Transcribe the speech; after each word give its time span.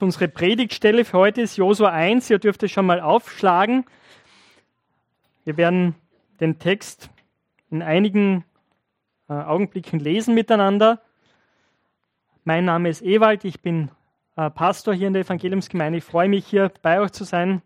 Unsere 0.00 0.28
Predigtstelle 0.28 1.04
für 1.04 1.18
heute 1.18 1.40
ist 1.40 1.56
Josua 1.56 1.90
1. 1.90 2.30
Ihr 2.30 2.38
dürft 2.38 2.62
es 2.62 2.70
schon 2.70 2.86
mal 2.86 3.00
aufschlagen. 3.00 3.84
Wir 5.44 5.56
werden 5.56 5.96
den 6.38 6.60
Text 6.60 7.10
in 7.68 7.82
einigen 7.82 8.44
äh, 9.28 9.32
Augenblicken 9.32 9.98
lesen 9.98 10.36
miteinander. 10.36 11.00
Mein 12.44 12.64
Name 12.64 12.90
ist 12.90 13.02
Ewald, 13.02 13.44
ich 13.44 13.60
bin 13.60 13.90
äh, 14.36 14.48
Pastor 14.50 14.94
hier 14.94 15.08
in 15.08 15.14
der 15.14 15.22
Evangeliumsgemeinde. 15.22 15.98
Ich 15.98 16.04
freue 16.04 16.28
mich, 16.28 16.46
hier 16.46 16.70
bei 16.80 17.00
euch 17.00 17.10
zu 17.10 17.24
sein. 17.24 17.60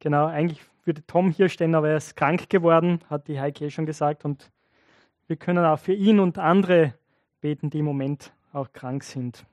Genau, 0.00 0.26
eigentlich 0.26 0.60
würde 0.84 1.06
Tom 1.06 1.30
hier 1.30 1.48
stehen, 1.48 1.74
aber 1.74 1.88
er 1.88 1.96
ist 1.96 2.14
krank 2.14 2.50
geworden, 2.50 3.00
hat 3.08 3.26
die 3.26 3.40
Heike 3.40 3.64
eh 3.64 3.70
schon 3.70 3.86
gesagt. 3.86 4.26
Und 4.26 4.50
wir 5.28 5.36
können 5.36 5.64
auch 5.64 5.78
für 5.78 5.94
ihn 5.94 6.20
und 6.20 6.36
andere 6.36 6.92
beten, 7.40 7.70
die 7.70 7.78
im 7.78 7.86
Moment 7.86 8.34
auch 8.52 8.70
krank 8.74 9.02
sind. 9.02 9.46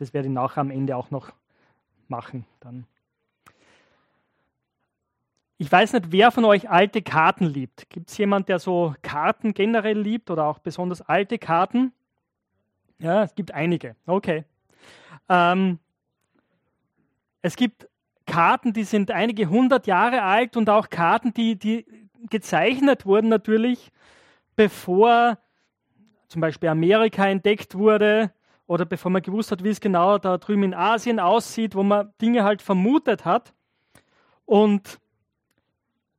Das 0.00 0.14
werde 0.14 0.28
ich 0.28 0.34
nachher 0.34 0.62
am 0.62 0.70
Ende 0.70 0.96
auch 0.96 1.10
noch 1.10 1.30
machen. 2.08 2.46
Dann. 2.60 2.86
Ich 5.58 5.70
weiß 5.70 5.92
nicht, 5.92 6.10
wer 6.10 6.30
von 6.30 6.46
euch 6.46 6.70
alte 6.70 7.02
Karten 7.02 7.44
liebt. 7.44 7.90
Gibt 7.90 8.08
es 8.08 8.16
jemand, 8.16 8.48
der 8.48 8.58
so 8.58 8.94
Karten 9.02 9.52
generell 9.52 10.00
liebt 10.00 10.30
oder 10.30 10.46
auch 10.46 10.58
besonders 10.58 11.02
alte 11.02 11.38
Karten? 11.38 11.92
Ja, 12.98 13.24
es 13.24 13.34
gibt 13.34 13.52
einige. 13.52 13.94
Okay. 14.06 14.44
Ähm, 15.28 15.78
es 17.42 17.54
gibt 17.54 17.86
Karten, 18.24 18.72
die 18.72 18.84
sind 18.84 19.10
einige 19.10 19.50
hundert 19.50 19.86
Jahre 19.86 20.22
alt 20.22 20.56
und 20.56 20.70
auch 20.70 20.88
Karten, 20.88 21.34
die, 21.34 21.56
die 21.56 21.84
gezeichnet 22.30 23.04
wurden 23.04 23.28
natürlich, 23.28 23.92
bevor 24.56 25.36
zum 26.28 26.40
Beispiel 26.40 26.70
Amerika 26.70 27.26
entdeckt 27.26 27.74
wurde 27.74 28.32
oder 28.70 28.84
bevor 28.84 29.10
man 29.10 29.20
gewusst 29.20 29.50
hat, 29.50 29.64
wie 29.64 29.68
es 29.68 29.80
genau 29.80 30.18
da 30.18 30.38
drüben 30.38 30.62
in 30.62 30.74
Asien 30.74 31.18
aussieht, 31.18 31.74
wo 31.74 31.82
man 31.82 32.12
Dinge 32.22 32.44
halt 32.44 32.62
vermutet 32.62 33.24
hat. 33.24 33.52
Und 34.44 35.00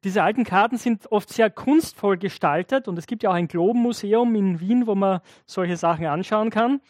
diese 0.03 0.21
alten 0.21 0.43
Karten 0.43 0.75
sind 0.75 1.09
oft 1.13 1.29
sehr 1.29 1.49
kunstvoll 1.49 2.17
gestaltet 2.17 2.89
und 2.89 2.99
es 2.99 3.07
gibt 3.07 3.23
ja 3.23 3.29
auch 3.29 3.35
ein 3.35 3.47
Globenmuseum 3.47 4.35
in 4.35 4.59
Wien, 4.59 4.85
wo 4.85 4.95
man 4.95 5.21
solche 5.45 5.77
Sachen 5.77 6.05
anschauen 6.07 6.49
kann. 6.49 6.81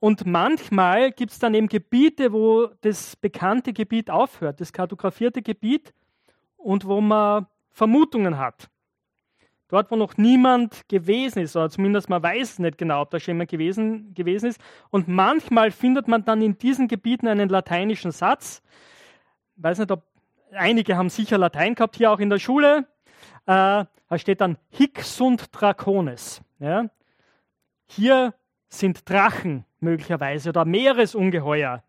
Und 0.00 0.26
manchmal 0.26 1.12
gibt 1.12 1.30
es 1.30 1.38
dann 1.38 1.54
eben 1.54 1.68
Gebiete, 1.68 2.32
wo 2.32 2.70
das 2.80 3.14
bekannte 3.14 3.72
Gebiet 3.72 4.10
aufhört, 4.10 4.60
das 4.60 4.72
kartografierte 4.72 5.42
Gebiet, 5.42 5.94
und 6.56 6.86
wo 6.86 7.00
man 7.00 7.46
Vermutungen 7.70 8.36
hat. 8.36 8.68
Dort, 9.70 9.90
wo 9.92 9.96
noch 9.96 10.16
niemand 10.16 10.88
gewesen 10.88 11.38
ist, 11.38 11.54
oder 11.54 11.70
zumindest 11.70 12.08
man 12.08 12.20
weiß 12.22 12.58
nicht 12.58 12.76
genau, 12.76 13.02
ob 13.02 13.10
da 13.10 13.20
schon 13.20 13.34
jemand 13.34 13.50
gewesen, 13.50 14.12
gewesen 14.14 14.46
ist. 14.46 14.60
Und 14.90 15.06
manchmal 15.06 15.70
findet 15.70 16.08
man 16.08 16.24
dann 16.24 16.42
in 16.42 16.58
diesen 16.58 16.88
Gebieten 16.88 17.28
einen 17.28 17.48
lateinischen 17.48 18.10
Satz. 18.10 18.62
Ich 19.56 19.62
weiß 19.62 19.78
nicht, 19.78 19.92
ob 19.92 20.02
einige 20.52 20.96
haben 20.96 21.08
sicher 21.08 21.38
Latein 21.38 21.76
gehabt, 21.76 21.96
hier 21.96 22.10
auch 22.10 22.18
in 22.18 22.30
der 22.30 22.40
Schule. 22.40 22.86
Äh, 23.46 23.84
da 24.08 24.18
steht 24.18 24.40
dann 24.40 24.58
Hic 24.70 25.02
sunt 25.02 25.48
Dracones. 25.52 26.42
Ja? 26.58 26.86
Hier 27.86 28.34
sind 28.68 29.08
Drachen 29.08 29.64
möglicherweise 29.78 30.48
oder 30.48 30.64
Meeresungeheuer. 30.64 31.84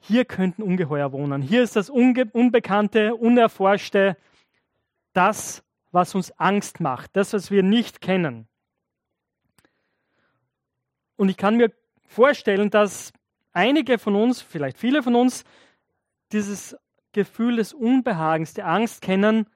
Hier 0.00 0.24
könnten 0.24 0.62
Ungeheuer 0.62 1.12
wohnen. 1.12 1.42
Hier 1.42 1.62
ist 1.62 1.76
das 1.76 1.90
Unge 1.90 2.24
Unbekannte, 2.32 3.14
Unerforschte, 3.14 4.16
das 5.12 5.62
was 5.92 6.14
uns 6.14 6.32
Angst 6.38 6.80
macht, 6.80 7.16
das, 7.16 7.32
was 7.32 7.50
wir 7.50 7.62
nicht 7.62 8.00
kennen. 8.00 8.48
Und 11.16 11.28
ich 11.28 11.36
kann 11.36 11.56
mir 11.56 11.72
vorstellen, 12.06 12.70
dass 12.70 13.12
einige 13.52 13.98
von 13.98 14.16
uns, 14.16 14.42
vielleicht 14.42 14.78
viele 14.78 15.02
von 15.02 15.14
uns, 15.14 15.44
dieses 16.32 16.76
Gefühl 17.12 17.56
des 17.56 17.74
Unbehagens, 17.74 18.54
der 18.54 18.66
Angst 18.66 19.02
kennen, 19.02 19.46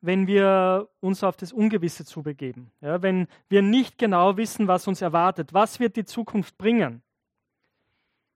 wenn 0.00 0.26
wir 0.26 0.88
uns 1.00 1.24
auf 1.24 1.36
das 1.36 1.52
Ungewisse 1.52 2.04
zubegeben. 2.04 2.70
Ja, 2.80 3.02
wenn 3.02 3.26
wir 3.48 3.62
nicht 3.62 3.98
genau 3.98 4.36
wissen, 4.36 4.68
was 4.68 4.86
uns 4.86 5.02
erwartet, 5.02 5.54
was 5.54 5.80
wird 5.80 5.96
die 5.96 6.04
Zukunft 6.04 6.56
bringen. 6.58 7.02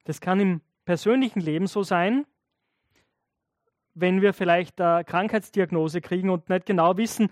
Das 0.04 0.20
kann 0.20 0.40
im 0.40 0.60
persönlichen 0.86 1.40
Leben 1.40 1.66
so 1.66 1.82
sein, 1.82 2.26
wenn 4.00 4.22
wir 4.22 4.32
vielleicht 4.32 4.80
eine 4.80 5.04
Krankheitsdiagnose 5.04 6.00
kriegen 6.00 6.30
und 6.30 6.48
nicht 6.48 6.66
genau 6.66 6.96
wissen, 6.96 7.28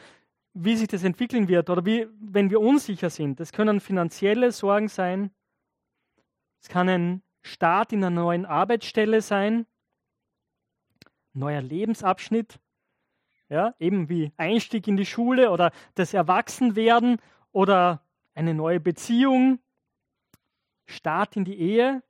wie 0.54 0.76
sich 0.76 0.88
das 0.88 1.04
entwickeln 1.04 1.48
wird 1.48 1.68
oder 1.68 1.84
wie, 1.84 2.06
wenn 2.18 2.50
wir 2.50 2.60
unsicher 2.60 3.10
sind. 3.10 3.40
Das 3.40 3.52
können 3.52 3.80
finanzielle 3.80 4.52
Sorgen 4.52 4.88
sein. 4.88 5.30
Es 6.60 6.68
kann 6.68 6.88
ein 6.88 7.22
Start 7.42 7.92
in 7.92 8.02
einer 8.02 8.22
neuen 8.22 8.46
Arbeitsstelle 8.46 9.20
sein, 9.20 9.66
neuer 11.32 11.60
Lebensabschnitt, 11.60 12.58
ja, 13.48 13.74
eben 13.78 14.08
wie 14.08 14.32
Einstieg 14.36 14.88
in 14.88 14.96
die 14.96 15.06
Schule 15.06 15.50
oder 15.50 15.70
das 15.94 16.14
Erwachsenwerden 16.14 17.18
oder 17.52 18.02
eine 18.34 18.54
neue 18.54 18.80
Beziehung, 18.80 19.60
Start 20.86 21.36
in 21.36 21.44
die 21.44 21.58
Ehe. 21.58 22.02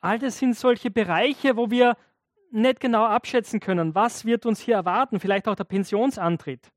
All 0.00 0.18
das 0.18 0.38
sind 0.38 0.56
solche 0.56 0.90
Bereiche, 0.90 1.56
wo 1.56 1.70
wir 1.70 1.96
nicht 2.52 2.80
genau 2.80 3.04
abschätzen 3.04 3.60
können, 3.60 3.94
was 3.94 4.24
wird 4.24 4.46
uns 4.46 4.60
hier 4.60 4.74
erwarten, 4.74 5.20
vielleicht 5.20 5.48
auch 5.48 5.56
der 5.56 5.64
Pensionsantritt. 5.64 6.70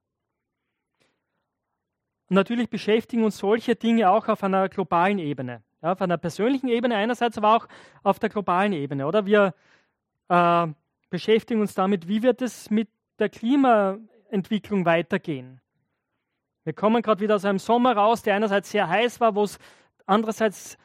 Und 2.28 2.36
natürlich 2.36 2.70
beschäftigen 2.70 3.24
uns 3.24 3.38
solche 3.38 3.76
Dinge 3.76 4.10
auch 4.10 4.28
auf 4.28 4.44
einer 4.44 4.68
globalen 4.70 5.20
Ebene. 5.20 5.64
Ja, 5.82 5.92
auf 5.92 6.02
einer 6.02 6.18
persönlichen 6.18 6.68
Ebene 6.68 6.96
einerseits, 6.96 7.38
aber 7.38 7.56
auch 7.56 7.68
auf 8.04 8.18
der 8.18 8.30
globalen 8.30 8.74
Ebene. 8.74 9.06
Oder 9.06 9.26
wir 9.26 9.54
äh, 10.30 10.68
beschäftigen 11.10 11.62
uns 11.62 11.76
damit, 11.76 12.08
wie 12.08 12.24
wird 12.24 12.42
es 12.42 12.72
mit 12.72 12.90
der 13.20 13.30
Klimaentwicklung 13.30 14.86
weitergehen. 14.86 15.62
Wir 16.64 16.74
kommen 16.74 17.04
gerade 17.04 17.22
wieder 17.22 17.36
aus 17.36 17.46
einem 17.46 17.60
Sommer 17.60 17.96
raus, 17.96 18.24
der 18.24 18.36
einerseits 18.36 18.72
sehr 18.72 18.90
heiß 18.90 19.20
war, 19.20 19.36
wo 19.36 19.44
es 19.44 19.60
andererseits 20.08 20.78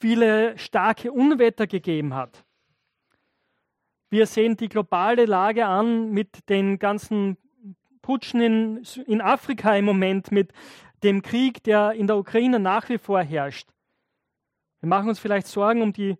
viele 0.00 0.56
starke 0.56 1.12
Unwetter 1.12 1.66
gegeben 1.66 2.14
hat. 2.14 2.44
Wir 4.10 4.26
sehen 4.26 4.56
die 4.56 4.68
globale 4.68 5.26
Lage 5.26 5.66
an 5.66 6.10
mit 6.10 6.48
den 6.48 6.78
ganzen 6.78 7.36
Putschen 8.00 8.40
in, 8.40 8.86
in 9.06 9.20
Afrika 9.20 9.76
im 9.76 9.84
Moment, 9.84 10.32
mit 10.32 10.52
dem 11.02 11.22
Krieg, 11.22 11.62
der 11.64 11.92
in 11.92 12.06
der 12.06 12.16
Ukraine 12.16 12.58
nach 12.58 12.88
wie 12.88 12.98
vor 12.98 13.22
herrscht. 13.22 13.68
Wir 14.80 14.88
machen 14.88 15.08
uns 15.08 15.18
vielleicht 15.18 15.46
Sorgen 15.46 15.82
um 15.82 15.92
die 15.92 16.16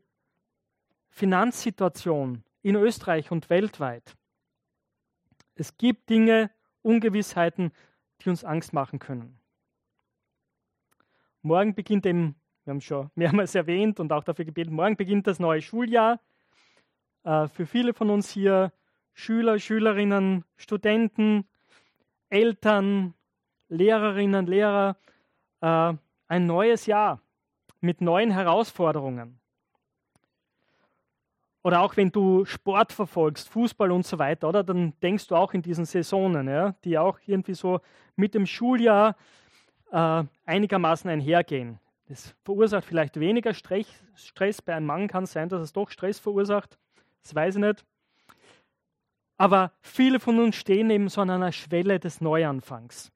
Finanzsituation 1.09 2.45
in 2.63 2.77
Österreich 2.77 3.31
und 3.31 3.49
weltweit. 3.51 4.17
Es 5.55 5.77
gibt 5.77 6.11
Dinge, 6.11 6.51
Ungewissheiten, 6.83 7.73
die 8.21 8.29
uns 8.29 8.45
Angst 8.45 8.73
machen 8.73 8.99
können. 8.99 9.39
Morgen 11.43 11.75
beginnt 11.75 12.05
eben, 12.05 12.35
wir 12.65 12.73
haben 12.73 12.81
schon 12.81 13.11
mehrmals 13.15 13.55
erwähnt 13.55 13.99
und 13.99 14.13
auch 14.13 14.25
dafür 14.25 14.45
gebeten, 14.45 14.75
morgen 14.75 14.97
beginnt 14.97 15.27
das 15.27 15.39
neue 15.39 15.63
Schuljahr. 15.63 16.21
Äh, 17.29 17.47
für 17.49 17.67
viele 17.67 17.93
von 17.93 18.09
uns 18.09 18.31
hier 18.31 18.73
Schüler, 19.13 19.59
Schülerinnen, 19.59 20.45
Studenten, 20.57 21.45
Eltern, 22.31 23.13
Lehrerinnen, 23.69 24.47
Lehrer, 24.47 24.97
äh, 25.61 25.93
ein 26.29 26.47
neues 26.47 26.87
Jahr 26.87 27.21
mit 27.81 28.01
neuen 28.01 28.31
Herausforderungen. 28.31 29.39
Oder 31.63 31.83
auch 31.83 31.99
wenn 31.99 32.11
du 32.11 32.47
Sport 32.47 32.95
verfolgst, 32.95 33.51
Fußball 33.51 33.91
und 33.91 34.07
so 34.07 34.19
weiter, 34.19 34.49
oder 34.49 34.65
dann 34.65 34.95
denkst 35.03 35.27
du 35.27 35.35
auch 35.37 35.53
in 35.53 35.61
diesen 35.61 35.85
Saisonen, 35.85 36.49
ja, 36.49 36.73
die 36.85 36.97
auch 36.97 37.19
irgendwie 37.27 37.55
so 37.55 37.81
mit 38.17 38.33
dem 38.33 38.47
Schuljahr 38.47 39.17
äh, 39.93 40.25
einigermaßen 40.47 41.11
einhergehen. 41.11 41.79
Das 42.07 42.35
verursacht 42.43 42.87
vielleicht 42.87 43.21
weniger 43.21 43.53
Stress, 43.53 43.87
Stress. 44.15 44.63
Bei 44.63 44.75
einem 44.75 44.87
Mann 44.87 45.09
kann 45.09 45.25
es 45.25 45.33
sein, 45.33 45.51
dass 45.51 45.61
es 45.61 45.75
doch 45.75 45.91
Stress 45.91 46.19
verursacht. 46.19 46.79
Das 47.23 47.35
weiß 47.35 47.57
ich 47.57 47.61
nicht. 47.61 47.85
Aber 49.39 49.73
viele 49.81 50.19
von 50.19 50.39
uns 50.41 50.57
stehen 50.57 50.91
eben 50.91 51.09
so 51.09 51.21
an 51.21 51.31
einer 51.31 51.53
Schwelle 51.53 52.01
des 52.01 52.21
Neuanfangs. 52.21 53.13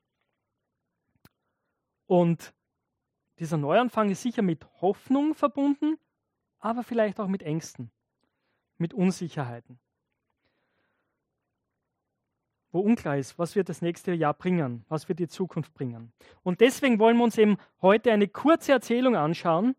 Und 2.06 2.54
dieser 3.38 3.56
Neuanfang 3.56 4.08
ist 4.10 4.22
sicher 4.22 4.42
mit 4.42 4.64
Hoffnung 4.80 5.34
verbunden, 5.34 5.98
aber 6.60 6.84
vielleicht 6.84 7.18
auch 7.18 7.26
mit 7.26 7.42
Ängsten, 7.42 7.90
mit 8.78 8.94
Unsicherheiten. 8.94 9.80
Wo 12.70 12.80
unklar 12.80 13.18
ist, 13.18 13.38
was 13.38 13.56
wird 13.56 13.68
das 13.68 13.82
nächste 13.82 14.12
Jahr 14.12 14.32
bringen, 14.32 14.84
was 14.88 15.08
wird 15.08 15.18
die 15.18 15.28
Zukunft 15.28 15.74
bringen. 15.74 16.12
Und 16.42 16.60
deswegen 16.60 17.00
wollen 17.00 17.16
wir 17.16 17.24
uns 17.24 17.36
eben 17.36 17.56
heute 17.82 18.12
eine 18.12 18.28
kurze 18.28 18.72
Erzählung 18.72 19.16
anschauen 19.16 19.74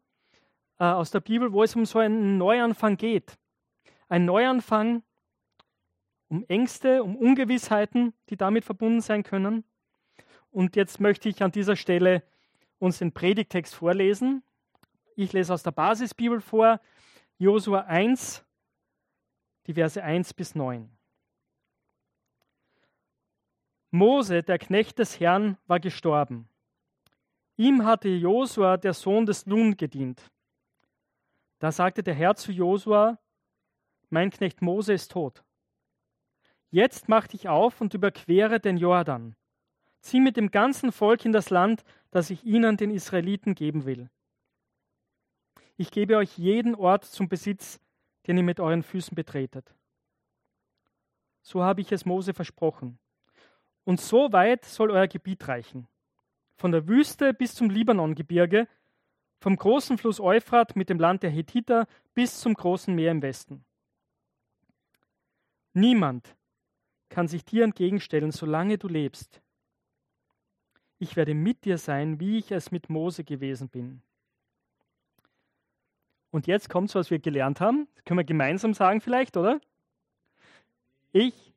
äh, 0.77 0.83
aus 0.83 1.09
der 1.09 1.21
Bibel, 1.21 1.53
wo 1.53 1.63
es 1.63 1.75
um 1.75 1.85
so 1.85 1.99
einen 1.99 2.37
Neuanfang 2.37 2.97
geht 2.97 3.37
ein 4.09 4.25
Neuanfang, 4.25 5.03
um 6.27 6.43
Ängste, 6.47 7.03
um 7.03 7.15
Ungewissheiten, 7.15 8.13
die 8.29 8.37
damit 8.37 8.65
verbunden 8.65 9.01
sein 9.01 9.23
können. 9.23 9.63
Und 10.51 10.75
jetzt 10.75 10.99
möchte 10.99 11.29
ich 11.29 11.43
an 11.43 11.51
dieser 11.51 11.75
Stelle 11.75 12.23
uns 12.79 12.99
den 12.99 13.11
Predigtext 13.11 13.75
vorlesen, 13.75 14.43
Ich 15.15 15.31
lese 15.31 15.53
aus 15.53 15.61
der 15.61 15.71
Basisbibel 15.71 16.41
vor, 16.41 16.81
Josua 17.37 17.81
1, 17.81 18.43
die 19.67 19.75
Verse 19.75 20.01
1 20.01 20.33
bis 20.33 20.55
9. 20.55 20.89
Mose, 23.91 24.41
der 24.41 24.57
Knecht 24.57 24.97
des 24.97 25.19
Herrn, 25.19 25.57
war 25.67 25.79
gestorben. 25.79 26.49
Ihm 27.57 27.85
hatte 27.85 28.09
Josua, 28.09 28.77
der 28.77 28.93
Sohn 28.93 29.27
des 29.27 29.45
Nun, 29.45 29.77
gedient. 29.77 30.31
Da 31.59 31.71
sagte 31.71 32.01
der 32.01 32.15
Herr 32.15 32.35
zu 32.35 32.51
Josua, 32.51 33.19
mein 34.13 34.29
Knecht 34.29 34.61
Mose 34.61 34.93
ist 34.93 35.11
tot. 35.11 35.43
Jetzt 36.69 37.09
mach 37.09 37.27
dich 37.27 37.49
auf 37.49 37.81
und 37.81 37.93
überquere 37.93 38.59
den 38.59 38.77
Jordan. 38.77 39.35
Zieh 40.01 40.19
mit 40.19 40.37
dem 40.37 40.51
ganzen 40.51 40.91
Volk 40.91 41.25
in 41.25 41.33
das 41.33 41.49
Land, 41.49 41.83
das 42.11 42.29
ich 42.29 42.45
ihnen, 42.45 42.77
den 42.77 42.91
Israeliten, 42.91 43.55
geben 43.55 43.85
will. 43.85 44.09
Ich 45.77 45.91
gebe 45.91 46.17
euch 46.17 46.37
jeden 46.37 46.75
Ort 46.75 47.05
zum 47.05 47.27
Besitz, 47.27 47.79
den 48.27 48.37
ihr 48.37 48.43
mit 48.43 48.59
euren 48.59 48.83
Füßen 48.83 49.15
betretet. 49.15 49.73
So 51.41 51.63
habe 51.63 51.81
ich 51.81 51.91
es 51.91 52.05
Mose 52.05 52.33
versprochen. 52.33 52.99
Und 53.83 53.99
so 53.99 54.31
weit 54.31 54.63
soll 54.63 54.91
euer 54.91 55.07
Gebiet 55.07 55.47
reichen. 55.47 55.87
Von 56.55 56.71
der 56.71 56.87
Wüste 56.87 57.33
bis 57.33 57.55
zum 57.55 57.69
Libanongebirge, 57.69 58.67
vom 59.39 59.55
großen 59.55 59.97
Fluss 59.97 60.19
Euphrat 60.19 60.75
mit 60.75 60.89
dem 60.89 60.99
Land 60.99 61.23
der 61.23 61.31
Hethiter 61.31 61.87
bis 62.13 62.39
zum 62.39 62.53
großen 62.53 62.93
Meer 62.93 63.11
im 63.11 63.21
Westen. 63.21 63.65
Niemand 65.73 66.35
kann 67.09 67.27
sich 67.27 67.45
dir 67.45 67.63
entgegenstellen, 67.63 68.31
solange 68.31 68.77
du 68.77 68.87
lebst. 68.87 69.41
Ich 70.99 71.15
werde 71.15 71.33
mit 71.33 71.65
dir 71.65 71.77
sein, 71.77 72.19
wie 72.19 72.37
ich 72.37 72.51
es 72.51 72.71
mit 72.71 72.89
Mose 72.89 73.23
gewesen 73.23 73.69
bin. 73.69 74.01
Und 76.31 76.47
jetzt 76.47 76.69
kommt 76.69 76.89
es, 76.89 76.95
was 76.95 77.11
wir 77.11 77.19
gelernt 77.19 77.59
haben. 77.59 77.87
Das 77.95 78.05
können 78.05 78.19
wir 78.19 78.23
gemeinsam 78.23 78.73
sagen 78.73 79.01
vielleicht, 79.01 79.37
oder? 79.37 79.59
Ich 81.11 81.53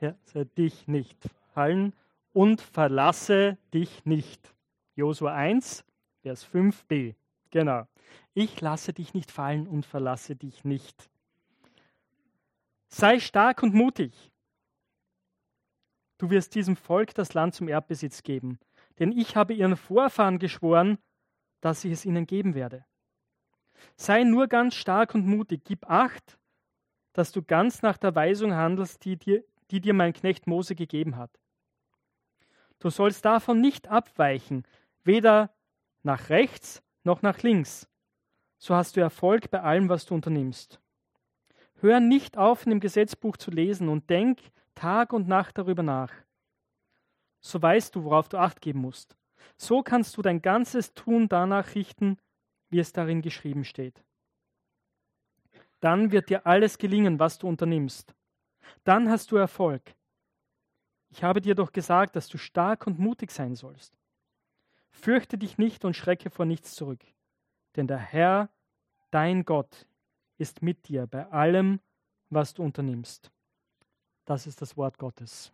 ja, 0.00 0.14
dich 0.56 0.86
nicht 0.86 1.18
fallen 1.52 1.92
und 2.32 2.60
verlasse 2.60 3.58
dich 3.74 4.04
nicht. 4.04 4.54
Josua 4.94 5.34
1, 5.34 5.84
Vers 6.22 6.46
5b. 6.46 7.14
Genau. 7.50 7.86
Ich 8.34 8.60
lasse 8.60 8.92
dich 8.92 9.14
nicht 9.14 9.30
fallen 9.30 9.66
und 9.66 9.84
verlasse 9.84 10.36
dich 10.36 10.64
nicht. 10.64 11.10
Sei 12.92 13.20
stark 13.20 13.62
und 13.62 13.72
mutig. 13.72 14.32
Du 16.18 16.28
wirst 16.28 16.56
diesem 16.56 16.74
Volk 16.74 17.14
das 17.14 17.34
Land 17.34 17.54
zum 17.54 17.68
Erbbesitz 17.68 18.24
geben, 18.24 18.58
denn 18.98 19.12
ich 19.12 19.36
habe 19.36 19.54
ihren 19.54 19.76
Vorfahren 19.76 20.40
geschworen, 20.40 20.98
dass 21.60 21.84
ich 21.84 21.92
es 21.92 22.04
ihnen 22.04 22.26
geben 22.26 22.54
werde. 22.54 22.84
Sei 23.96 24.24
nur 24.24 24.48
ganz 24.48 24.74
stark 24.74 25.14
und 25.14 25.24
mutig, 25.24 25.62
gib 25.64 25.88
acht, 25.88 26.36
dass 27.12 27.30
du 27.30 27.42
ganz 27.42 27.80
nach 27.82 27.96
der 27.96 28.14
Weisung 28.16 28.54
handelst, 28.54 29.04
die 29.04 29.16
dir, 29.16 29.44
die 29.70 29.80
dir 29.80 29.94
mein 29.94 30.12
Knecht 30.12 30.48
Mose 30.48 30.74
gegeben 30.74 31.16
hat. 31.16 31.30
Du 32.80 32.90
sollst 32.90 33.24
davon 33.24 33.60
nicht 33.60 33.86
abweichen, 33.86 34.66
weder 35.04 35.54
nach 36.02 36.28
rechts 36.28 36.82
noch 37.04 37.22
nach 37.22 37.42
links. 37.42 37.88
So 38.58 38.74
hast 38.74 38.96
du 38.96 39.00
Erfolg 39.00 39.50
bei 39.50 39.62
allem, 39.62 39.88
was 39.88 40.06
du 40.06 40.14
unternimmst. 40.14 40.80
Hör 41.80 42.00
nicht 42.00 42.36
auf, 42.36 42.64
in 42.66 42.70
dem 42.70 42.80
Gesetzbuch 42.80 43.36
zu 43.36 43.50
lesen 43.50 43.88
und 43.88 44.10
denk 44.10 44.38
Tag 44.74 45.12
und 45.12 45.28
Nacht 45.28 45.56
darüber 45.56 45.82
nach. 45.82 46.12
So 47.40 47.60
weißt 47.60 47.94
du, 47.94 48.04
worauf 48.04 48.28
du 48.28 48.38
acht 48.38 48.60
geben 48.60 48.80
musst. 48.80 49.16
So 49.56 49.82
kannst 49.82 50.16
du 50.16 50.22
dein 50.22 50.42
ganzes 50.42 50.92
Tun 50.92 51.28
danach 51.28 51.74
richten, 51.74 52.18
wie 52.68 52.78
es 52.78 52.92
darin 52.92 53.22
geschrieben 53.22 53.64
steht. 53.64 54.04
Dann 55.80 56.12
wird 56.12 56.28
dir 56.28 56.46
alles 56.46 56.76
gelingen, 56.76 57.18
was 57.18 57.38
du 57.38 57.48
unternimmst. 57.48 58.14
Dann 58.84 59.08
hast 59.08 59.30
du 59.30 59.36
Erfolg. 59.36 59.82
Ich 61.08 61.24
habe 61.24 61.40
dir 61.40 61.54
doch 61.54 61.72
gesagt, 61.72 62.14
dass 62.14 62.28
du 62.28 62.36
stark 62.36 62.86
und 62.86 62.98
mutig 62.98 63.30
sein 63.30 63.54
sollst. 63.54 63.98
Fürchte 64.90 65.38
dich 65.38 65.56
nicht 65.56 65.84
und 65.84 65.96
schrecke 65.96 66.30
vor 66.30 66.44
nichts 66.44 66.74
zurück, 66.74 67.00
denn 67.76 67.86
der 67.86 67.98
Herr, 67.98 68.50
dein 69.10 69.44
Gott, 69.44 69.86
ist 70.40 70.62
mit 70.62 70.88
dir 70.88 71.06
bei 71.06 71.26
allem, 71.30 71.80
was 72.30 72.54
du 72.54 72.62
unternimmst. 72.62 73.30
Das 74.24 74.46
ist 74.46 74.62
das 74.62 74.76
Wort 74.76 74.98
Gottes. 74.98 75.52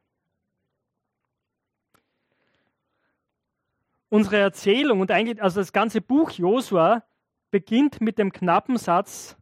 Unsere 4.09 4.38
Erzählung 4.38 5.00
und 5.00 5.11
eigentlich, 5.11 5.43
also 5.43 5.61
das 5.61 5.73
ganze 5.73 6.00
Buch 6.00 6.31
Josua 6.31 7.03
beginnt 7.50 8.00
mit 8.00 8.19
dem 8.19 8.33
knappen 8.33 8.77
Satz, 8.77 9.37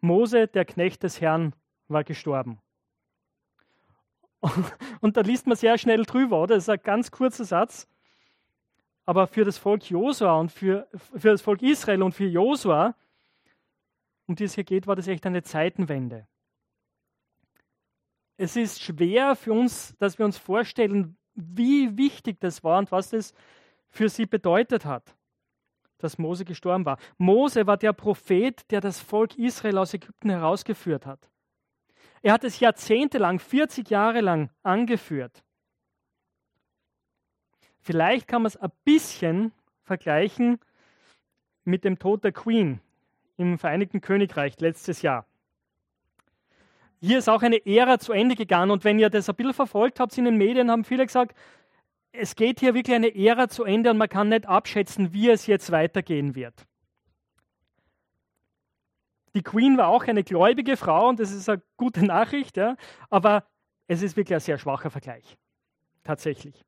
Mose, 0.00 0.48
der 0.48 0.64
Knecht 0.64 1.02
des 1.02 1.20
Herrn, 1.20 1.54
war 1.88 2.04
gestorben. 2.04 2.60
Und 5.00 5.16
da 5.16 5.20
liest 5.20 5.46
man 5.46 5.56
sehr 5.56 5.78
schnell 5.78 6.02
drüber, 6.02 6.42
oder? 6.42 6.56
Das 6.56 6.64
ist 6.64 6.68
ein 6.68 6.82
ganz 6.82 7.12
kurzer 7.12 7.44
Satz. 7.44 7.88
Aber 9.04 9.28
für 9.28 9.44
das 9.44 9.58
Volk 9.58 9.88
Josua 9.88 10.38
und 10.38 10.50
für, 10.50 10.88
für 10.94 11.30
das 11.30 11.42
Volk 11.42 11.62
Israel 11.62 12.02
und 12.02 12.12
für 12.12 12.26
Josua, 12.26 12.96
um 14.26 14.36
die 14.36 14.44
es 14.44 14.54
hier 14.54 14.64
geht, 14.64 14.86
war 14.86 14.96
das 14.96 15.08
echt 15.08 15.26
eine 15.26 15.42
Zeitenwende. 15.42 16.26
Es 18.36 18.56
ist 18.56 18.82
schwer 18.82 19.36
für 19.36 19.52
uns, 19.52 19.94
dass 19.98 20.18
wir 20.18 20.24
uns 20.24 20.38
vorstellen, 20.38 21.16
wie 21.34 21.96
wichtig 21.96 22.40
das 22.40 22.64
war 22.64 22.78
und 22.78 22.90
was 22.90 23.10
das 23.10 23.34
für 23.90 24.08
sie 24.08 24.26
bedeutet 24.26 24.84
hat, 24.84 25.14
dass 25.98 26.18
Mose 26.18 26.44
gestorben 26.44 26.84
war. 26.84 26.98
Mose 27.18 27.66
war 27.66 27.76
der 27.76 27.92
Prophet, 27.92 28.70
der 28.70 28.80
das 28.80 29.00
Volk 29.00 29.36
Israel 29.38 29.78
aus 29.78 29.94
Ägypten 29.94 30.30
herausgeführt 30.30 31.06
hat. 31.06 31.30
Er 32.22 32.32
hat 32.32 32.44
es 32.44 32.60
jahrzehntelang, 32.60 33.38
40 33.38 33.90
Jahre 33.90 34.20
lang 34.20 34.50
angeführt. 34.62 35.44
Vielleicht 37.80 38.28
kann 38.28 38.42
man 38.42 38.48
es 38.48 38.56
ein 38.56 38.70
bisschen 38.84 39.52
vergleichen 39.82 40.58
mit 41.64 41.84
dem 41.84 41.98
Tod 41.98 42.24
der 42.24 42.32
Queen 42.32 42.80
im 43.42 43.58
Vereinigten 43.58 44.00
Königreich 44.00 44.58
letztes 44.60 45.02
Jahr. 45.02 45.26
Hier 47.00 47.18
ist 47.18 47.28
auch 47.28 47.42
eine 47.42 47.66
Ära 47.66 47.98
zu 47.98 48.12
Ende 48.12 48.36
gegangen 48.36 48.70
und 48.70 48.84
wenn 48.84 48.98
ihr 48.98 49.10
das 49.10 49.28
ein 49.28 49.34
bisschen 49.34 49.54
verfolgt 49.54 49.98
habt 49.98 50.16
in 50.16 50.24
den 50.24 50.36
Medien, 50.36 50.70
haben 50.70 50.84
viele 50.84 51.04
gesagt, 51.04 51.36
es 52.12 52.36
geht 52.36 52.60
hier 52.60 52.74
wirklich 52.74 52.94
eine 52.94 53.14
Ära 53.14 53.48
zu 53.48 53.64
Ende 53.64 53.90
und 53.90 53.98
man 53.98 54.08
kann 54.08 54.28
nicht 54.28 54.46
abschätzen, 54.46 55.12
wie 55.12 55.28
es 55.30 55.46
jetzt 55.46 55.72
weitergehen 55.72 56.34
wird. 56.34 56.66
Die 59.34 59.42
Queen 59.42 59.78
war 59.78 59.88
auch 59.88 60.04
eine 60.04 60.22
gläubige 60.22 60.76
Frau 60.76 61.08
und 61.08 61.18
das 61.18 61.32
ist 61.32 61.48
eine 61.48 61.62
gute 61.76 62.04
Nachricht, 62.06 62.56
ja, 62.56 62.76
aber 63.10 63.46
es 63.88 64.02
ist 64.02 64.16
wirklich 64.16 64.36
ein 64.36 64.40
sehr 64.40 64.58
schwacher 64.58 64.90
Vergleich. 64.90 65.36
Tatsächlich. 66.04 66.64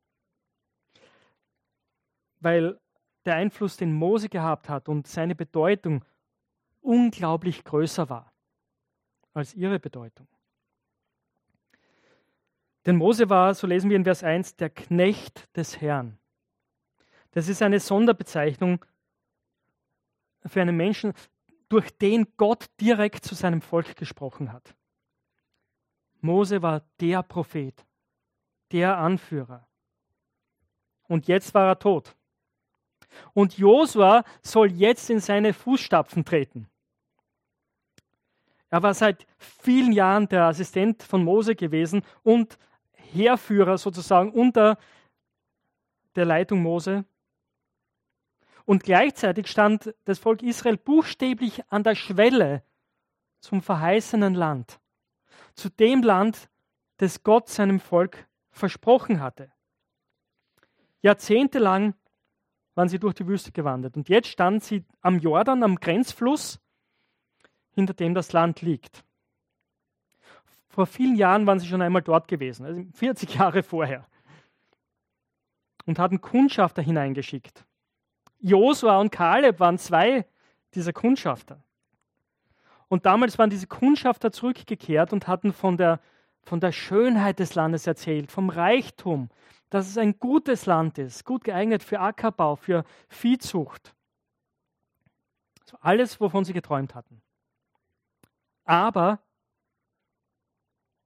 Weil 2.40 2.78
der 3.24 3.36
Einfluss, 3.36 3.76
den 3.76 3.92
Mose 3.92 4.28
gehabt 4.28 4.68
hat 4.68 4.88
und 4.88 5.06
seine 5.06 5.34
Bedeutung 5.34 6.04
unglaublich 6.84 7.64
größer 7.64 8.08
war 8.08 8.32
als 9.32 9.54
ihre 9.54 9.80
Bedeutung. 9.80 10.28
Denn 12.86 12.96
Mose 12.96 13.30
war, 13.30 13.54
so 13.54 13.66
lesen 13.66 13.90
wir 13.90 13.96
in 13.96 14.04
Vers 14.04 14.22
1, 14.22 14.56
der 14.56 14.70
Knecht 14.70 15.48
des 15.56 15.80
Herrn. 15.80 16.18
Das 17.30 17.48
ist 17.48 17.62
eine 17.62 17.80
Sonderbezeichnung 17.80 18.84
für 20.46 20.60
einen 20.60 20.76
Menschen, 20.76 21.14
durch 21.68 21.96
den 21.96 22.36
Gott 22.36 22.66
direkt 22.80 23.24
zu 23.24 23.34
seinem 23.34 23.62
Volk 23.62 23.96
gesprochen 23.96 24.52
hat. 24.52 24.74
Mose 26.20 26.62
war 26.62 26.82
der 27.00 27.22
Prophet, 27.22 27.84
der 28.70 28.98
Anführer. 28.98 29.66
Und 31.08 31.26
jetzt 31.26 31.54
war 31.54 31.66
er 31.66 31.78
tot. 31.78 32.14
Und 33.32 33.56
Josua 33.56 34.24
soll 34.42 34.70
jetzt 34.72 35.10
in 35.10 35.20
seine 35.20 35.52
Fußstapfen 35.52 36.24
treten. 36.24 36.68
Er 38.74 38.82
war 38.82 38.92
seit 38.92 39.24
vielen 39.38 39.92
Jahren 39.92 40.28
der 40.28 40.46
Assistent 40.46 41.04
von 41.04 41.22
Mose 41.22 41.54
gewesen 41.54 42.02
und 42.24 42.58
Heerführer 42.90 43.78
sozusagen 43.78 44.32
unter 44.32 44.78
der 46.16 46.24
Leitung 46.24 46.60
Mose. 46.60 47.04
Und 48.64 48.82
gleichzeitig 48.82 49.46
stand 49.46 49.94
das 50.06 50.18
Volk 50.18 50.42
Israel 50.42 50.76
buchstäblich 50.76 51.62
an 51.70 51.84
der 51.84 51.94
Schwelle 51.94 52.64
zum 53.38 53.62
verheißenen 53.62 54.34
Land, 54.34 54.80
zu 55.54 55.68
dem 55.68 56.02
Land, 56.02 56.50
das 56.96 57.22
Gott 57.22 57.48
seinem 57.48 57.78
Volk 57.78 58.26
versprochen 58.50 59.20
hatte. 59.20 59.52
Jahrzehntelang 61.00 61.94
waren 62.74 62.88
sie 62.88 62.98
durch 62.98 63.14
die 63.14 63.28
Wüste 63.28 63.52
gewandert 63.52 63.96
und 63.96 64.08
jetzt 64.08 64.30
standen 64.30 64.58
sie 64.58 64.84
am 65.00 65.20
Jordan, 65.20 65.62
am 65.62 65.76
Grenzfluss, 65.76 66.58
hinter 67.74 67.94
dem 67.94 68.14
das 68.14 68.32
Land 68.32 68.62
liegt. 68.62 69.04
Vor 70.68 70.86
vielen 70.86 71.16
Jahren 71.16 71.46
waren 71.46 71.60
sie 71.60 71.68
schon 71.68 71.82
einmal 71.82 72.02
dort 72.02 72.28
gewesen, 72.28 72.66
also 72.66 72.84
40 72.94 73.34
Jahre 73.34 73.62
vorher, 73.62 74.06
und 75.86 75.98
hatten 75.98 76.20
Kundschafter 76.20 76.82
hineingeschickt 76.82 77.64
Josua 78.44 78.98
und 78.98 79.10
Kaleb 79.10 79.58
waren 79.58 79.78
zwei 79.78 80.26
dieser 80.74 80.92
Kundschafter. 80.92 81.62
Und 82.88 83.06
damals 83.06 83.38
waren 83.38 83.48
diese 83.48 83.66
Kundschafter 83.66 84.32
zurückgekehrt 84.32 85.14
und 85.14 85.26
hatten 85.26 85.54
von 85.54 85.78
der, 85.78 85.98
von 86.42 86.60
der 86.60 86.70
Schönheit 86.70 87.38
des 87.38 87.54
Landes 87.54 87.86
erzählt, 87.86 88.30
vom 88.30 88.50
Reichtum, 88.50 89.30
dass 89.70 89.88
es 89.88 89.96
ein 89.96 90.18
gutes 90.18 90.66
Land 90.66 90.98
ist, 90.98 91.24
gut 91.24 91.42
geeignet 91.42 91.82
für 91.82 92.00
Ackerbau, 92.00 92.56
für 92.56 92.84
Viehzucht. 93.08 93.94
Also 95.62 95.78
alles, 95.80 96.20
wovon 96.20 96.44
sie 96.44 96.52
geträumt 96.52 96.94
hatten. 96.94 97.22
Aber 98.64 99.20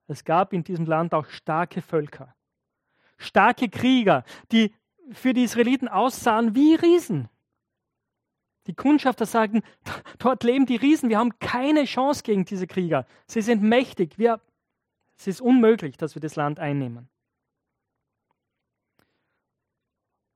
es 0.06 0.24
gab 0.24 0.52
in 0.52 0.64
diesem 0.64 0.86
Land 0.86 1.12
auch 1.12 1.26
starke 1.26 1.82
Völker, 1.82 2.34
starke 3.18 3.68
Krieger, 3.68 4.24
die 4.52 4.74
für 5.12 5.34
die 5.34 5.44
Israeliten 5.44 5.88
aussahen 5.88 6.54
wie 6.54 6.74
Riesen. 6.74 7.28
Die 8.66 8.74
Kundschafter 8.74 9.26
sagten, 9.26 9.62
dort 10.18 10.44
leben 10.44 10.66
die 10.66 10.76
Riesen, 10.76 11.08
wir 11.08 11.18
haben 11.18 11.38
keine 11.38 11.84
Chance 11.84 12.22
gegen 12.22 12.44
diese 12.44 12.66
Krieger. 12.66 13.06
Sie 13.26 13.40
sind 13.40 13.62
mächtig, 13.62 14.18
wir, 14.18 14.40
es 15.16 15.26
ist 15.26 15.40
unmöglich, 15.40 15.96
dass 15.96 16.14
wir 16.14 16.20
das 16.20 16.36
Land 16.36 16.58
einnehmen. 16.58 17.08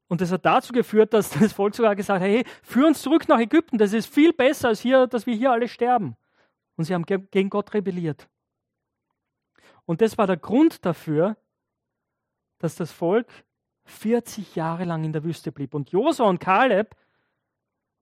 Und 0.08 0.20
das 0.20 0.32
hat 0.32 0.44
dazu 0.44 0.74
geführt, 0.74 1.14
dass 1.14 1.30
das 1.30 1.54
Volk 1.54 1.74
sogar 1.74 1.96
gesagt 1.96 2.20
hat, 2.20 2.28
hey, 2.28 2.44
führ 2.62 2.86
uns 2.86 3.00
zurück 3.00 3.28
nach 3.28 3.38
Ägypten, 3.38 3.78
das 3.78 3.94
ist 3.94 4.06
viel 4.06 4.32
besser, 4.32 4.68
als 4.68 4.80
hier, 4.80 5.06
dass 5.06 5.26
wir 5.26 5.34
hier 5.34 5.52
alle 5.52 5.68
sterben. 5.68 6.16
Und 6.76 6.84
sie 6.84 6.94
haben 6.94 7.04
gegen 7.04 7.50
Gott 7.50 7.74
rebelliert. 7.74 8.28
Und 9.84 10.00
das 10.00 10.16
war 10.18 10.26
der 10.26 10.36
Grund 10.36 10.84
dafür, 10.84 11.36
dass 12.58 12.76
das 12.76 12.92
Volk 12.92 13.28
40 13.84 14.54
Jahre 14.54 14.84
lang 14.84 15.04
in 15.04 15.12
der 15.12 15.24
Wüste 15.24 15.52
blieb. 15.52 15.74
Und 15.74 15.90
Josua 15.90 16.28
und 16.28 16.38
Kaleb 16.38 16.96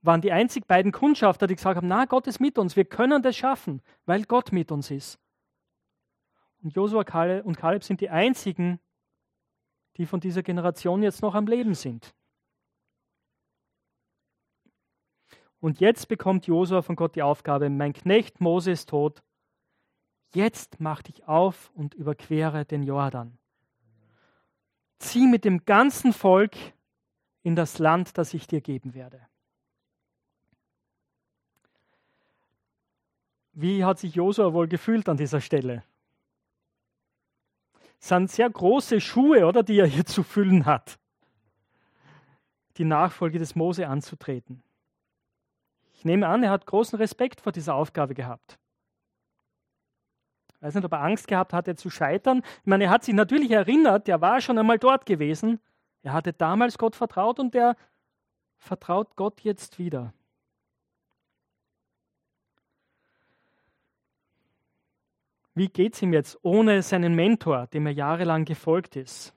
waren 0.02 0.20
die 0.20 0.32
einzig 0.32 0.66
beiden 0.66 0.92
Kundschafter, 0.92 1.46
die 1.46 1.56
gesagt 1.56 1.76
haben, 1.76 1.88
na, 1.88 2.04
Gott 2.04 2.26
ist 2.26 2.40
mit 2.40 2.58
uns, 2.58 2.76
wir 2.76 2.84
können 2.84 3.22
das 3.22 3.36
schaffen, 3.36 3.82
weil 4.06 4.24
Gott 4.24 4.52
mit 4.52 4.70
uns 4.70 4.90
ist. 4.90 5.18
Und 6.62 6.74
Josua 6.74 7.04
und 7.42 7.56
Kaleb 7.56 7.84
sind 7.84 8.00
die 8.00 8.10
einzigen, 8.10 8.80
die 9.96 10.06
von 10.06 10.20
dieser 10.20 10.42
Generation 10.42 11.02
jetzt 11.02 11.22
noch 11.22 11.34
am 11.34 11.46
Leben 11.46 11.74
sind. 11.74 12.14
Und 15.60 15.80
jetzt 15.80 16.08
bekommt 16.08 16.46
Josua 16.46 16.82
von 16.82 16.96
Gott 16.96 17.16
die 17.16 17.22
Aufgabe, 17.22 17.68
mein 17.68 17.92
Knecht 17.92 18.40
Mose 18.40 18.70
ist 18.70 18.88
tot, 18.88 19.22
jetzt 20.34 20.80
mach 20.80 21.02
dich 21.02 21.28
auf 21.28 21.70
und 21.74 21.94
überquere 21.94 22.64
den 22.64 22.82
Jordan. 22.82 23.36
Zieh 24.98 25.26
mit 25.26 25.44
dem 25.44 25.64
ganzen 25.64 26.12
Volk 26.12 26.56
in 27.42 27.56
das 27.56 27.78
Land, 27.78 28.16
das 28.16 28.34
ich 28.34 28.46
dir 28.46 28.60
geben 28.60 28.94
werde. 28.94 29.26
Wie 33.52 33.84
hat 33.84 33.98
sich 33.98 34.14
Josua 34.14 34.52
wohl 34.54 34.68
gefühlt 34.68 35.08
an 35.08 35.16
dieser 35.16 35.40
Stelle? 35.40 35.82
Es 38.00 38.08
sind 38.08 38.30
sehr 38.30 38.48
große 38.48 39.00
Schuhe, 39.00 39.44
oder, 39.44 39.62
die 39.62 39.78
er 39.78 39.86
hier 39.86 40.06
zu 40.06 40.22
füllen 40.22 40.64
hat, 40.64 40.98
die 42.78 42.84
Nachfolge 42.84 43.38
des 43.38 43.54
Mose 43.54 43.86
anzutreten. 43.88 44.62
Ich 46.00 46.06
nehme 46.06 46.26
an, 46.28 46.42
er 46.42 46.50
hat 46.50 46.64
großen 46.64 46.98
Respekt 46.98 47.42
vor 47.42 47.52
dieser 47.52 47.74
Aufgabe 47.74 48.14
gehabt. 48.14 48.58
Ich 50.48 50.62
weiß 50.62 50.74
nicht, 50.74 50.84
ob 50.86 50.92
er 50.92 51.02
Angst 51.02 51.28
gehabt 51.28 51.52
hatte 51.52 51.76
zu 51.76 51.90
scheitern. 51.90 52.40
Ich 52.60 52.66
meine, 52.66 52.84
er 52.84 52.90
hat 52.90 53.04
sich 53.04 53.12
natürlich 53.12 53.50
erinnert, 53.50 54.08
er 54.08 54.22
war 54.22 54.40
schon 54.40 54.56
einmal 54.56 54.78
dort 54.78 55.04
gewesen. 55.04 55.60
Er 56.02 56.14
hatte 56.14 56.32
damals 56.32 56.78
Gott 56.78 56.96
vertraut 56.96 57.38
und 57.38 57.54
er 57.54 57.76
vertraut 58.56 59.14
Gott 59.14 59.42
jetzt 59.42 59.78
wieder. 59.78 60.14
Wie 65.54 65.68
geht 65.68 65.96
es 65.96 66.00
ihm 66.00 66.14
jetzt 66.14 66.38
ohne 66.40 66.80
seinen 66.80 67.14
Mentor, 67.14 67.66
dem 67.66 67.84
er 67.84 67.92
jahrelang 67.92 68.46
gefolgt 68.46 68.96
ist? 68.96 69.34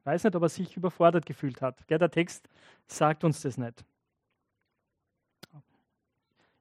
Ich 0.00 0.06
weiß 0.06 0.24
nicht, 0.24 0.34
ob 0.34 0.42
er 0.42 0.48
sich 0.48 0.76
überfordert 0.76 1.26
gefühlt 1.26 1.62
hat. 1.62 1.88
Der 1.88 2.10
Text 2.10 2.48
sagt 2.88 3.22
uns 3.22 3.42
das 3.42 3.56
nicht. 3.56 3.84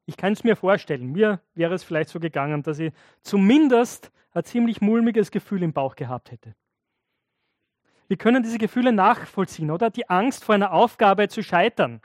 Ich 0.05 0.17
kann 0.17 0.33
es 0.33 0.43
mir 0.43 0.55
vorstellen, 0.55 1.11
mir 1.11 1.41
wäre 1.53 1.73
es 1.73 1.83
vielleicht 1.83 2.09
so 2.09 2.19
gegangen, 2.19 2.63
dass 2.63 2.79
ich 2.79 2.91
zumindest 3.21 4.11
ein 4.33 4.43
ziemlich 4.43 4.81
mulmiges 4.81 5.31
Gefühl 5.31 5.63
im 5.63 5.73
Bauch 5.73 5.95
gehabt 5.95 6.31
hätte. 6.31 6.55
Wir 8.07 8.17
können 8.17 8.43
diese 8.43 8.57
Gefühle 8.57 8.91
nachvollziehen, 8.91 9.71
oder? 9.71 9.89
Die 9.89 10.09
Angst 10.09 10.43
vor 10.43 10.55
einer 10.55 10.73
Aufgabe 10.73 11.29
zu 11.29 11.43
scheitern. 11.43 12.01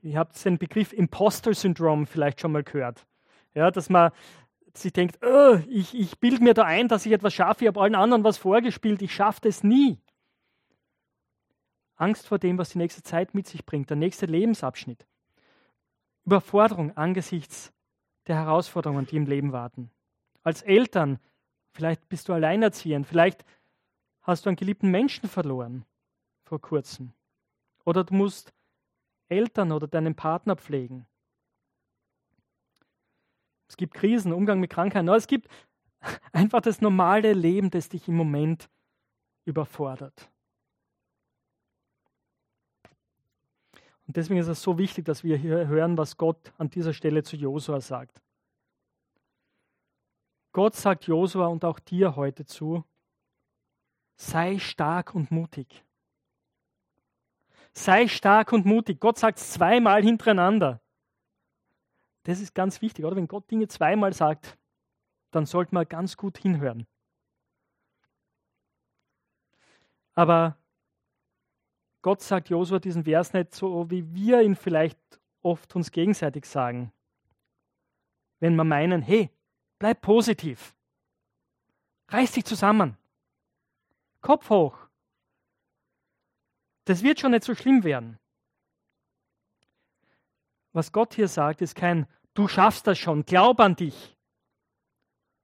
Ihr 0.00 0.18
habt 0.18 0.42
den 0.44 0.56
Begriff 0.56 0.92
Imposter-Syndrom 0.92 2.06
vielleicht 2.06 2.40
schon 2.40 2.52
mal 2.52 2.62
gehört. 2.62 3.06
Ja, 3.54 3.70
dass 3.70 3.90
man 3.90 4.12
sich 4.72 4.92
denkt, 4.92 5.18
oh, 5.24 5.58
ich, 5.68 5.98
ich 5.98 6.18
bilde 6.20 6.42
mir 6.42 6.54
da 6.54 6.64
ein, 6.64 6.88
dass 6.88 7.06
ich 7.06 7.12
etwas 7.12 7.34
schaffe, 7.34 7.64
ich 7.64 7.68
habe 7.68 7.80
allen 7.80 7.94
anderen 7.94 8.24
was 8.24 8.38
vorgespielt, 8.38 9.02
ich 9.02 9.14
schaffe 9.14 9.40
das 9.42 9.62
nie. 9.62 9.98
Angst 11.96 12.26
vor 12.26 12.38
dem, 12.38 12.58
was 12.58 12.70
die 12.70 12.78
nächste 12.78 13.02
Zeit 13.02 13.34
mit 13.34 13.46
sich 13.46 13.64
bringt, 13.64 13.90
der 13.90 13.96
nächste 13.96 14.26
Lebensabschnitt. 14.26 15.06
Überforderung 16.26 16.96
angesichts 16.96 17.72
der 18.26 18.36
Herausforderungen, 18.36 19.06
die 19.06 19.16
im 19.16 19.26
Leben 19.26 19.52
warten. 19.52 19.90
Als 20.42 20.62
Eltern, 20.62 21.20
vielleicht 21.72 22.08
bist 22.08 22.28
du 22.28 22.32
alleinerziehend, 22.32 23.06
vielleicht 23.06 23.44
hast 24.22 24.44
du 24.44 24.50
einen 24.50 24.56
geliebten 24.56 24.90
Menschen 24.90 25.28
verloren 25.28 25.84
vor 26.44 26.60
kurzem. 26.60 27.12
Oder 27.84 28.02
du 28.02 28.14
musst 28.14 28.52
Eltern 29.28 29.70
oder 29.70 29.86
deinen 29.86 30.16
Partner 30.16 30.56
pflegen. 30.56 31.06
Es 33.68 33.76
gibt 33.76 33.94
Krisen, 33.94 34.32
Umgang 34.32 34.58
mit 34.58 34.70
Krankheiten, 34.70 35.08
aber 35.08 35.18
es 35.18 35.28
gibt 35.28 35.48
einfach 36.32 36.60
das 36.60 36.80
normale 36.80 37.32
Leben, 37.32 37.70
das 37.70 37.88
dich 37.88 38.08
im 38.08 38.16
Moment 38.16 38.68
überfordert. 39.44 40.30
Und 44.06 44.16
deswegen 44.16 44.38
ist 44.38 44.48
es 44.48 44.62
so 44.62 44.78
wichtig, 44.78 45.04
dass 45.04 45.24
wir 45.24 45.36
hier 45.36 45.66
hören, 45.66 45.98
was 45.98 46.16
Gott 46.16 46.52
an 46.58 46.70
dieser 46.70 46.92
Stelle 46.92 47.22
zu 47.22 47.36
Josua 47.36 47.80
sagt. 47.80 48.22
Gott 50.52 50.74
sagt 50.74 51.04
Josua 51.04 51.46
und 51.48 51.64
auch 51.64 51.78
dir 51.78 52.16
heute 52.16 52.46
zu, 52.46 52.84
sei 54.16 54.58
stark 54.58 55.14
und 55.14 55.30
mutig. 55.30 55.84
Sei 57.72 58.08
stark 58.08 58.52
und 58.52 58.64
mutig. 58.64 59.00
Gott 59.00 59.18
sagt 59.18 59.38
es 59.38 59.52
zweimal 59.52 60.02
hintereinander. 60.02 60.80
Das 62.22 62.40
ist 62.40 62.54
ganz 62.54 62.80
wichtig, 62.80 63.04
oder? 63.04 63.16
Wenn 63.16 63.28
Gott 63.28 63.50
Dinge 63.50 63.68
zweimal 63.68 64.12
sagt, 64.12 64.56
dann 65.30 65.44
sollte 65.44 65.74
man 65.74 65.86
ganz 65.86 66.16
gut 66.16 66.38
hinhören. 66.38 66.86
Aber 70.14 70.56
Gott 72.06 72.22
sagt 72.22 72.50
Josua 72.50 72.78
diesen 72.78 73.02
Vers 73.02 73.32
nicht 73.32 73.52
so, 73.52 73.90
wie 73.90 74.14
wir 74.14 74.40
ihn 74.40 74.54
vielleicht 74.54 74.96
oft 75.42 75.74
uns 75.74 75.90
gegenseitig 75.90 76.44
sagen. 76.44 76.92
Wenn 78.38 78.54
wir 78.54 78.62
meinen, 78.62 79.02
hey, 79.02 79.28
bleib 79.80 80.02
positiv. 80.02 80.76
Reiß 82.06 82.30
dich 82.30 82.44
zusammen. 82.44 82.96
Kopf 84.20 84.48
hoch. 84.50 84.78
Das 86.84 87.02
wird 87.02 87.18
schon 87.18 87.32
nicht 87.32 87.42
so 87.42 87.56
schlimm 87.56 87.82
werden. 87.82 88.20
Was 90.72 90.92
Gott 90.92 91.12
hier 91.12 91.26
sagt, 91.26 91.60
ist 91.60 91.74
kein 91.74 92.06
Du 92.34 92.46
schaffst 92.46 92.86
das 92.86 92.98
schon, 92.98 93.24
glaub 93.24 93.58
an 93.58 93.74
dich. 93.74 94.16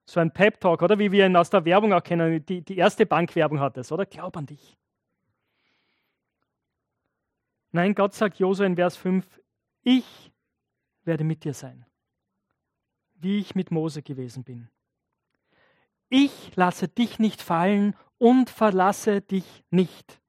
So 0.06 0.20
ein 0.20 0.32
Pep-Talk, 0.32 0.80
oder 0.82 0.96
wie 1.00 1.10
wir 1.10 1.26
ihn 1.26 1.34
aus 1.34 1.50
der 1.50 1.64
Werbung 1.64 1.92
auch 1.92 2.04
kennen. 2.04 2.46
Die, 2.46 2.62
die 2.62 2.76
erste 2.76 3.04
Bankwerbung 3.04 3.58
hat 3.58 3.76
es, 3.78 3.90
oder? 3.90 4.06
Glaub 4.06 4.36
an 4.36 4.46
dich. 4.46 4.78
Nein, 7.72 7.94
Gott 7.94 8.14
sagt 8.14 8.38
Josua 8.38 8.66
in 8.66 8.76
Vers 8.76 8.96
5, 8.96 9.40
ich 9.82 10.30
werde 11.04 11.24
mit 11.24 11.42
dir 11.44 11.54
sein, 11.54 11.86
wie 13.14 13.38
ich 13.38 13.54
mit 13.54 13.70
Mose 13.70 14.02
gewesen 14.02 14.44
bin. 14.44 14.68
Ich 16.10 16.54
lasse 16.56 16.88
dich 16.88 17.18
nicht 17.18 17.40
fallen 17.40 17.96
und 18.18 18.50
verlasse 18.50 19.22
dich 19.22 19.64
nicht. 19.70 20.20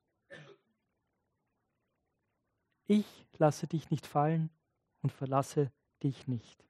Ich 2.86 3.06
lasse 3.38 3.68
dich 3.68 3.90
nicht 3.92 4.06
fallen 4.06 4.50
und 5.02 5.12
verlasse 5.12 5.72
dich 6.02 6.28
nicht. 6.28 6.64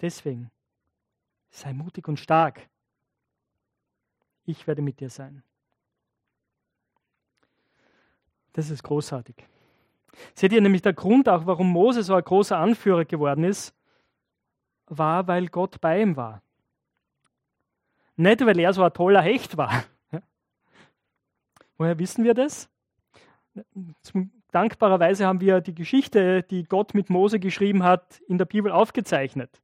Deswegen 0.00 0.50
sei 1.50 1.74
mutig 1.74 2.08
und 2.08 2.18
stark. 2.18 2.68
Ich 4.44 4.66
werde 4.66 4.80
mit 4.80 5.00
dir 5.00 5.10
sein. 5.10 5.42
Das 8.56 8.70
ist 8.70 8.82
großartig. 8.82 9.36
Seht 10.34 10.50
ihr 10.50 10.62
nämlich 10.62 10.80
der 10.80 10.94
Grund 10.94 11.28
auch, 11.28 11.44
warum 11.44 11.70
Mose 11.70 12.02
so 12.02 12.14
ein 12.14 12.24
großer 12.24 12.56
Anführer 12.56 13.04
geworden 13.04 13.44
ist, 13.44 13.74
war, 14.86 15.28
weil 15.28 15.48
Gott 15.48 15.78
bei 15.82 16.00
ihm 16.00 16.16
war. 16.16 16.40
Nicht, 18.16 18.40
weil 18.46 18.58
er 18.58 18.72
so 18.72 18.82
ein 18.82 18.94
toller 18.94 19.20
Hecht 19.20 19.58
war. 19.58 19.84
Woher 21.76 21.98
wissen 21.98 22.24
wir 22.24 22.32
das? 22.32 22.70
Dankbarerweise 24.52 25.26
haben 25.26 25.42
wir 25.42 25.60
die 25.60 25.74
Geschichte, 25.74 26.42
die 26.42 26.64
Gott 26.64 26.94
mit 26.94 27.10
Mose 27.10 27.38
geschrieben 27.38 27.82
hat, 27.82 28.22
in 28.26 28.38
der 28.38 28.46
Bibel 28.46 28.72
aufgezeichnet. 28.72 29.60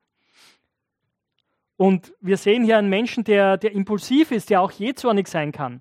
Und 1.79 2.13
wir 2.21 2.37
sehen 2.37 2.63
hier 2.63 2.77
einen 2.77 2.91
Menschen, 2.91 3.25
der, 3.25 3.57
der 3.57 3.73
impulsiv 3.73 4.33
ist, 4.33 4.51
der 4.51 4.61
auch 4.61 4.71
jähzornig 4.71 5.29
sein 5.29 5.51
kann. 5.51 5.81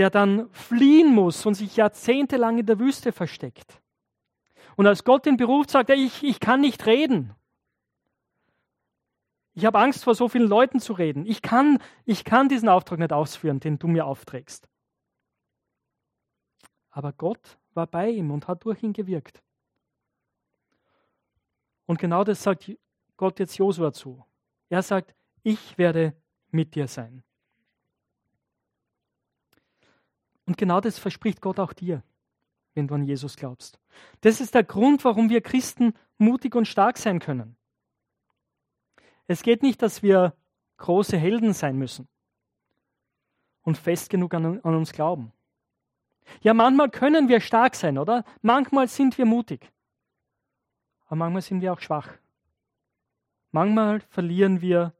Der 0.00 0.08
dann 0.08 0.50
fliehen 0.50 1.14
muss 1.14 1.44
und 1.44 1.52
sich 1.52 1.76
jahrzehntelang 1.76 2.56
in 2.56 2.64
der 2.64 2.78
Wüste 2.78 3.12
versteckt. 3.12 3.82
Und 4.76 4.86
als 4.86 5.04
Gott 5.04 5.26
ihn 5.26 5.36
beruft, 5.36 5.68
sagt 5.68 5.90
er, 5.90 5.96
ich, 5.96 6.24
ich 6.24 6.40
kann 6.40 6.62
nicht 6.62 6.86
reden. 6.86 7.34
Ich 9.52 9.66
habe 9.66 9.78
Angst 9.78 10.04
vor 10.04 10.14
so 10.14 10.26
vielen 10.26 10.48
Leuten 10.48 10.80
zu 10.80 10.94
reden. 10.94 11.26
Ich 11.26 11.42
kann, 11.42 11.82
ich 12.06 12.24
kann 12.24 12.48
diesen 12.48 12.70
Auftrag 12.70 12.98
nicht 12.98 13.12
ausführen, 13.12 13.60
den 13.60 13.78
du 13.78 13.88
mir 13.88 14.06
aufträgst. 14.06 14.70
Aber 16.88 17.12
Gott 17.12 17.58
war 17.74 17.86
bei 17.86 18.08
ihm 18.08 18.30
und 18.30 18.48
hat 18.48 18.64
durch 18.64 18.82
ihn 18.82 18.94
gewirkt. 18.94 19.42
Und 21.84 21.98
genau 21.98 22.24
das 22.24 22.42
sagt 22.42 22.74
Gott 23.18 23.38
jetzt 23.38 23.58
Josua 23.58 23.92
zu. 23.92 24.24
Er 24.70 24.80
sagt, 24.80 25.14
ich 25.42 25.76
werde 25.76 26.14
mit 26.50 26.74
dir 26.74 26.88
sein. 26.88 27.22
Und 30.50 30.56
genau 30.58 30.80
das 30.80 30.98
verspricht 30.98 31.40
Gott 31.40 31.60
auch 31.60 31.72
dir, 31.72 32.02
wenn 32.74 32.88
du 32.88 32.94
an 32.96 33.04
Jesus 33.04 33.36
glaubst. 33.36 33.78
Das 34.20 34.40
ist 34.40 34.52
der 34.52 34.64
Grund, 34.64 35.04
warum 35.04 35.30
wir 35.30 35.42
Christen 35.42 35.94
mutig 36.18 36.56
und 36.56 36.66
stark 36.66 36.98
sein 36.98 37.20
können. 37.20 37.54
Es 39.28 39.44
geht 39.44 39.62
nicht, 39.62 39.80
dass 39.80 40.02
wir 40.02 40.34
große 40.78 41.16
Helden 41.16 41.52
sein 41.52 41.76
müssen 41.78 42.08
und 43.62 43.78
fest 43.78 44.10
genug 44.10 44.34
an, 44.34 44.60
an, 44.60 44.74
uns 44.74 44.90
glauben. 44.90 45.30
Ja, 46.40 46.52
manchmal 46.52 46.90
können 46.90 47.28
wir 47.28 47.38
stark 47.38 47.76
sein, 47.76 47.96
oder? 47.96 48.24
Manchmal 48.42 48.88
sind 48.88 49.18
wir 49.18 49.26
mutig. 49.26 49.70
Aber 51.06 51.14
manchmal 51.14 51.42
sind 51.42 51.60
wir 51.60 51.72
auch 51.72 51.80
schwach. 51.80 52.08
Manchmal 53.52 54.00
verlieren 54.00 54.60
wir 54.60 54.94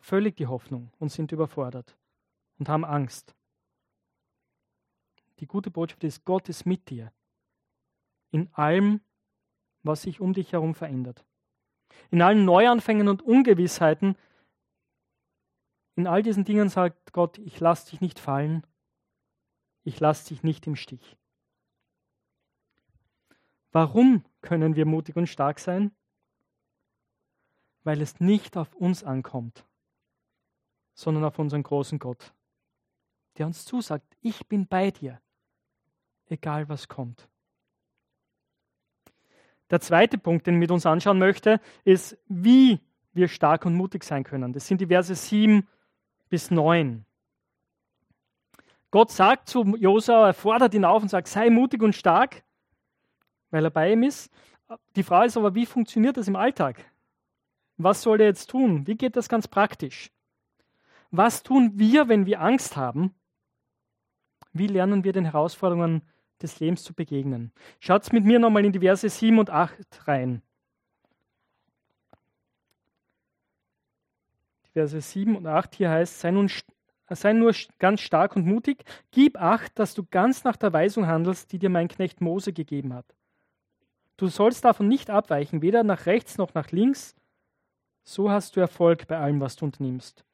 völlig 0.00 0.34
die 0.34 0.48
Hoffnung 0.48 0.90
und 0.98 1.12
sind 1.12 1.30
überfordert 1.30 1.96
und 2.58 2.68
haben 2.68 2.84
Angst. 2.84 3.36
Die 5.40 5.46
gute 5.46 5.70
Botschaft 5.70 6.04
ist, 6.04 6.24
Gott 6.24 6.48
ist 6.48 6.66
mit 6.66 6.90
dir 6.90 7.12
in 8.30 8.52
allem, 8.54 9.00
was 9.82 10.02
sich 10.02 10.20
um 10.20 10.32
dich 10.32 10.52
herum 10.52 10.74
verändert. 10.74 11.24
In 12.10 12.20
allen 12.22 12.44
Neuanfängen 12.44 13.08
und 13.08 13.22
Ungewissheiten, 13.22 14.16
in 15.96 16.06
all 16.06 16.22
diesen 16.22 16.44
Dingen 16.44 16.68
sagt 16.68 17.12
Gott, 17.12 17.38
ich 17.38 17.58
lasse 17.60 17.90
dich 17.90 18.00
nicht 18.00 18.18
fallen, 18.18 18.66
ich 19.84 19.98
lasse 20.00 20.28
dich 20.28 20.42
nicht 20.42 20.66
im 20.66 20.76
Stich. 20.76 21.16
Warum 23.72 24.24
können 24.40 24.76
wir 24.76 24.86
mutig 24.86 25.16
und 25.16 25.26
stark 25.26 25.58
sein? 25.58 25.92
Weil 27.84 28.00
es 28.00 28.20
nicht 28.20 28.56
auf 28.56 28.74
uns 28.74 29.02
ankommt, 29.04 29.66
sondern 30.94 31.24
auf 31.24 31.38
unseren 31.38 31.62
großen 31.62 31.98
Gott, 31.98 32.34
der 33.36 33.46
uns 33.46 33.64
zusagt, 33.64 34.16
ich 34.20 34.46
bin 34.46 34.66
bei 34.66 34.90
dir, 34.90 35.20
egal 36.30 36.68
was 36.68 36.88
kommt. 36.88 37.28
Der 39.70 39.80
zweite 39.80 40.16
Punkt, 40.18 40.46
den 40.46 40.54
ich 40.54 40.60
mit 40.60 40.70
uns 40.70 40.86
anschauen 40.86 41.18
möchte, 41.18 41.60
ist, 41.84 42.16
wie 42.26 42.80
wir 43.12 43.28
stark 43.28 43.66
und 43.66 43.74
mutig 43.74 44.04
sein 44.04 44.24
können. 44.24 44.52
Das 44.52 44.66
sind 44.66 44.80
die 44.80 44.86
Verse 44.86 45.14
7 45.14 45.66
bis 46.28 46.50
9. 46.50 47.04
Gott 48.90 49.10
sagt 49.10 49.48
zu 49.48 49.76
Josua, 49.76 50.28
er 50.28 50.34
fordert 50.34 50.72
ihn 50.72 50.84
auf 50.84 51.02
und 51.02 51.08
sagt, 51.08 51.28
sei 51.28 51.50
mutig 51.50 51.82
und 51.82 51.94
stark, 51.94 52.42
weil 53.50 53.64
er 53.64 53.70
bei 53.70 53.92
ihm 53.92 54.02
ist. 54.02 54.32
Die 54.96 55.02
Frage 55.02 55.26
ist 55.26 55.36
aber, 55.36 55.54
wie 55.54 55.66
funktioniert 55.66 56.16
das 56.16 56.28
im 56.28 56.36
Alltag? 56.36 56.90
Was 57.76 58.02
soll 58.02 58.20
er 58.20 58.26
jetzt 58.26 58.50
tun? 58.50 58.86
Wie 58.86 58.96
geht 58.96 59.16
das 59.16 59.28
ganz 59.28 59.46
praktisch? 59.46 60.10
Was 61.10 61.42
tun 61.42 61.72
wir, 61.74 62.08
wenn 62.08 62.26
wir 62.26 62.40
Angst 62.40 62.76
haben? 62.76 63.14
Wie 64.52 64.66
lernen 64.66 65.04
wir 65.04 65.12
den 65.12 65.26
Herausforderungen 65.26 66.02
des 66.42 66.60
Lebens 66.60 66.82
zu 66.82 66.94
begegnen. 66.94 67.52
Schaut 67.80 68.12
mit 68.12 68.24
mir 68.24 68.38
nochmal 68.38 68.64
in 68.64 68.72
die 68.72 68.80
Verse 68.80 69.08
7 69.08 69.38
und 69.38 69.50
8 69.50 70.08
rein. 70.08 70.42
Die 74.66 74.70
Verse 74.72 75.00
7 75.00 75.36
und 75.36 75.46
8 75.46 75.74
hier 75.74 75.90
heißt, 75.90 76.20
sei, 76.20 76.30
nun, 76.30 76.50
sei 77.10 77.32
nur 77.32 77.54
ganz 77.78 78.00
stark 78.00 78.36
und 78.36 78.46
mutig, 78.46 78.84
gib 79.10 79.40
acht, 79.40 79.78
dass 79.78 79.94
du 79.94 80.04
ganz 80.04 80.44
nach 80.44 80.56
der 80.56 80.72
Weisung 80.72 81.06
handelst, 81.06 81.52
die 81.52 81.58
dir 81.58 81.70
mein 81.70 81.88
Knecht 81.88 82.20
Mose 82.20 82.52
gegeben 82.52 82.94
hat. 82.94 83.06
Du 84.16 84.26
sollst 84.26 84.64
davon 84.64 84.88
nicht 84.88 85.10
abweichen, 85.10 85.62
weder 85.62 85.84
nach 85.84 86.06
rechts 86.06 86.38
noch 86.38 86.52
nach 86.54 86.70
links, 86.72 87.14
so 88.02 88.30
hast 88.30 88.56
du 88.56 88.60
Erfolg 88.60 89.06
bei 89.06 89.18
allem, 89.18 89.40
was 89.40 89.56
du 89.56 89.66
unternimmst. 89.66 90.24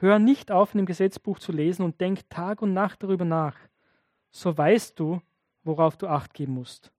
Hör 0.00 0.18
nicht 0.18 0.50
auf, 0.50 0.74
in 0.74 0.78
dem 0.78 0.86
Gesetzbuch 0.86 1.38
zu 1.38 1.52
lesen 1.52 1.84
und 1.84 2.00
denk 2.00 2.28
Tag 2.30 2.62
und 2.62 2.72
Nacht 2.72 3.02
darüber 3.02 3.24
nach 3.24 3.56
so 4.30 4.56
weißt 4.56 4.98
du, 4.98 5.20
worauf 5.64 5.96
du 5.96 6.06
acht 6.06 6.34
geben 6.34 6.54
musst. 6.54 6.92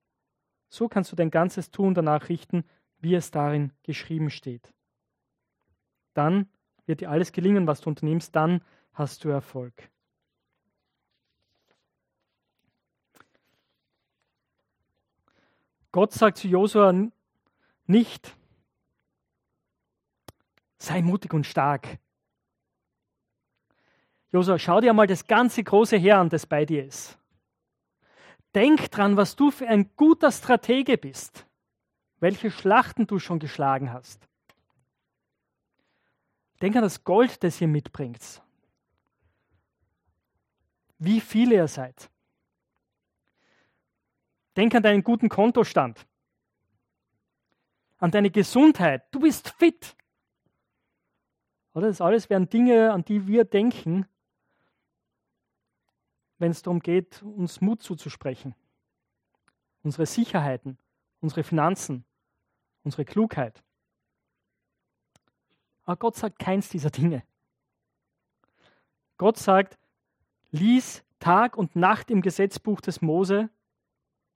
So 0.68 0.88
kannst 0.88 1.10
du 1.12 1.16
dein 1.16 1.30
ganzes 1.30 1.70
Tun 1.70 1.94
danach 1.94 2.28
richten, 2.28 2.64
wie 3.00 3.14
es 3.14 3.30
darin 3.30 3.72
geschrieben 3.82 4.30
steht. 4.30 4.72
Dann 6.14 6.48
wird 6.86 7.00
dir 7.00 7.10
alles 7.10 7.32
gelingen, 7.32 7.66
was 7.66 7.80
du 7.80 7.90
unternimmst, 7.90 8.34
dann 8.34 8.62
hast 8.92 9.24
du 9.24 9.28
Erfolg. 9.28 9.90
Gott 15.92 16.12
sagt 16.12 16.38
zu 16.38 16.46
Josua 16.46 16.94
nicht, 17.86 18.36
sei 20.78 21.02
mutig 21.02 21.34
und 21.34 21.46
stark. 21.46 21.98
Josua, 24.32 24.58
schau 24.60 24.80
dir 24.80 24.92
mal 24.92 25.08
das 25.08 25.26
ganze 25.26 25.64
große 25.64 25.96
Heer 25.96 26.18
an, 26.18 26.28
das 26.28 26.46
bei 26.46 26.64
dir 26.64 26.84
ist. 26.84 27.19
Denk 28.54 28.90
dran, 28.90 29.16
was 29.16 29.36
du 29.36 29.50
für 29.50 29.68
ein 29.68 29.94
guter 29.96 30.32
Stratege 30.32 30.98
bist, 30.98 31.46
welche 32.18 32.50
Schlachten 32.50 33.06
du 33.06 33.18
schon 33.18 33.38
geschlagen 33.38 33.92
hast. 33.92 34.28
Denk 36.60 36.76
an 36.76 36.82
das 36.82 37.04
Gold, 37.04 37.42
das 37.42 37.60
ihr 37.60 37.68
mitbringt. 37.68 38.42
Wie 40.98 41.20
viele 41.20 41.54
ihr 41.54 41.68
seid. 41.68 42.10
Denk 44.56 44.74
an 44.74 44.82
deinen 44.82 45.02
guten 45.02 45.28
Kontostand. 45.28 46.06
An 47.98 48.10
deine 48.10 48.30
Gesundheit. 48.30 49.04
Du 49.10 49.20
bist 49.20 49.50
fit. 49.50 49.96
Oder 51.72 51.86
das 51.86 52.00
alles 52.00 52.28
wären 52.28 52.48
Dinge, 52.48 52.92
an 52.92 53.04
die 53.04 53.26
wir 53.26 53.44
denken, 53.44 54.06
wenn 56.40 56.50
es 56.50 56.62
darum 56.62 56.80
geht, 56.80 57.22
uns 57.22 57.60
Mut 57.60 57.82
zuzusprechen. 57.82 58.54
Unsere 59.82 60.06
Sicherheiten, 60.06 60.78
unsere 61.20 61.44
Finanzen, 61.44 62.04
unsere 62.82 63.04
Klugheit. 63.04 63.62
Aber 65.84 65.96
Gott 65.96 66.16
sagt 66.16 66.38
keins 66.38 66.68
dieser 66.68 66.90
Dinge. 66.90 67.22
Gott 69.18 69.36
sagt, 69.36 69.78
lies 70.50 71.04
Tag 71.18 71.56
und 71.56 71.76
Nacht 71.76 72.10
im 72.10 72.22
Gesetzbuch 72.22 72.80
des 72.80 73.02
Mose 73.02 73.50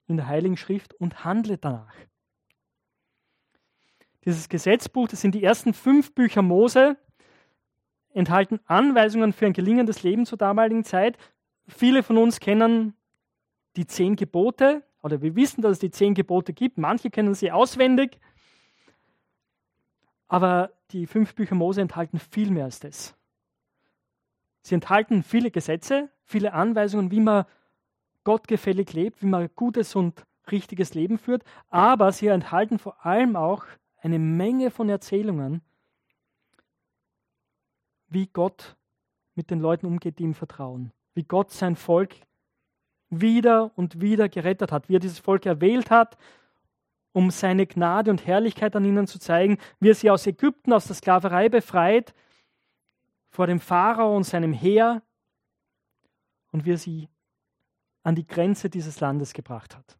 in 0.07 0.19
der 0.19 0.27
Heiligen 0.27 0.59
Schrift 0.59 0.93
und 0.95 1.25
handle 1.25 1.57
danach. 1.57 1.95
Dieses 4.27 4.51
Gesetzbuch, 4.51 5.09
das 5.09 5.23
sind 5.23 5.35
die 5.35 5.43
ersten 5.43 5.73
fünf 5.73 6.15
Bücher 6.15 6.43
Mose, 6.43 6.99
enthalten 8.13 8.61
Anweisungen 8.67 9.33
für 9.33 9.47
ein 9.47 9.53
gelingendes 9.55 10.03
Leben 10.03 10.27
zur 10.27 10.39
damaligen 10.39 10.85
Zeit, 10.85 11.19
Viele 11.67 12.03
von 12.03 12.19
uns 12.19 12.41
kennen 12.41 12.95
die 13.77 13.87
zehn 13.87 14.17
Gebote 14.17 14.83
oder 15.03 15.23
wir 15.23 15.35
wissen, 15.35 15.63
dass 15.63 15.73
es 15.73 15.79
die 15.79 15.91
zehn 15.91 16.15
Gebote 16.15 16.53
gibt. 16.53 16.79
Manche 16.79 17.11
kennen 17.11 17.35
sie 17.35 17.51
auswendig. 17.51 18.19
Aber 20.29 20.73
die 20.91 21.07
fünf 21.07 21.35
Bücher 21.35 21.55
Mose 21.55 21.81
enthalten 21.81 22.19
viel 22.19 22.51
mehr 22.51 22.65
als 22.65 22.81
das. 22.81 23.15
Sie 24.63 24.75
enthalten 24.75 25.23
viele 25.23 25.51
Gesetze, 25.51 26.11
viele 26.25 26.53
Anweisungen, 26.53 27.11
wie 27.11 27.21
man 27.21 27.45
gottgefällig 28.25 28.93
lebt, 28.93 29.23
wie 29.23 29.27
man 29.27 29.51
gutes 29.55 29.95
und 29.95 30.25
richtiges 30.51 30.95
Leben 30.95 31.19
führt. 31.19 31.45
Aber 31.69 32.13
sie 32.13 32.29
enthalten 32.29 32.79
vor 32.79 33.05
allem 33.05 33.37
auch 33.37 33.65
eine 33.99 34.19
Menge 34.19 34.71
von 34.71 34.89
Erzählungen, 34.89 35.63
wie 38.09 38.27
Gott 38.27 38.77
mit 39.35 39.51
den 39.51 39.61
Leuten 39.61 39.87
umgeht, 39.87 40.19
die 40.19 40.25
ihm 40.25 40.35
vertrauen 40.35 40.93
wie 41.15 41.25
Gott 41.25 41.51
sein 41.51 41.77
Volk 41.77 42.15
wieder 43.09 43.71
und 43.77 44.01
wieder 44.01 44.29
gerettet 44.29 44.73
hat, 44.73 44.89
wie 44.89 44.97
er 44.97 45.01
dieses 45.01 45.19
Volk 45.19 45.47
erwählt 45.47 45.91
hat, 45.91 46.17
um 47.13 47.31
seine 47.31 47.67
Gnade 47.67 48.11
und 48.11 48.27
Herrlichkeit 48.27 48.75
an 48.75 48.85
ihnen 48.85 49.07
zu 49.07 49.19
zeigen, 49.19 49.59
wie 49.79 49.91
er 49.91 49.95
sie 49.95 50.11
aus 50.11 50.27
Ägypten, 50.27 50.73
aus 50.73 50.87
der 50.87 50.97
Sklaverei 50.97 51.49
befreit, 51.49 52.15
vor 53.31 53.47
dem 53.47 53.61
Pharao 53.61 54.17
und 54.17 54.25
seinem 54.25 54.53
Heer 54.53 55.03
und 56.51 56.65
wie 56.65 56.73
er 56.73 56.79
sie 56.79 57.09
an 58.03 58.15
die 58.15 58.27
Grenze 58.27 58.69
dieses 58.69 59.01
Landes 59.01 59.33
gebracht 59.33 59.77
hat. 59.77 59.99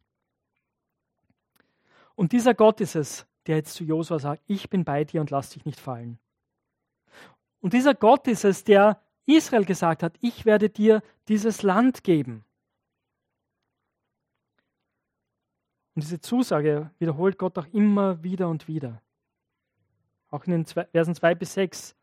Und 2.15 2.31
dieser 2.31 2.53
Gott 2.53 2.79
ist 2.81 2.95
es, 2.95 3.25
der 3.47 3.57
jetzt 3.57 3.73
zu 3.73 3.83
Josua 3.83 4.19
sagt, 4.19 4.43
ich 4.47 4.69
bin 4.69 4.85
bei 4.85 5.03
dir 5.03 5.21
und 5.21 5.31
lass 5.31 5.49
dich 5.49 5.65
nicht 5.65 5.79
fallen. 5.79 6.17
Und 7.59 7.73
dieser 7.73 7.93
Gott 7.93 8.27
ist 8.27 8.45
es, 8.45 8.63
der 8.63 9.01
Israel 9.25 9.65
gesagt 9.65 10.03
hat, 10.03 10.17
ich 10.21 10.45
werde 10.45 10.69
dir 10.69 11.01
dieses 11.27 11.63
Land 11.63 12.03
geben. 12.03 12.45
Und 15.95 16.03
diese 16.03 16.19
Zusage 16.19 16.91
wiederholt 16.99 17.37
Gott 17.37 17.57
auch 17.57 17.67
immer 17.71 18.21
wieder 18.21 18.49
und 18.49 18.67
wieder. 18.67 19.01
Auch 20.29 20.43
in 20.45 20.51
den 20.51 20.65
Versen 20.65 21.15
2 21.15 21.35
bis 21.35 21.53
6. 21.53 21.95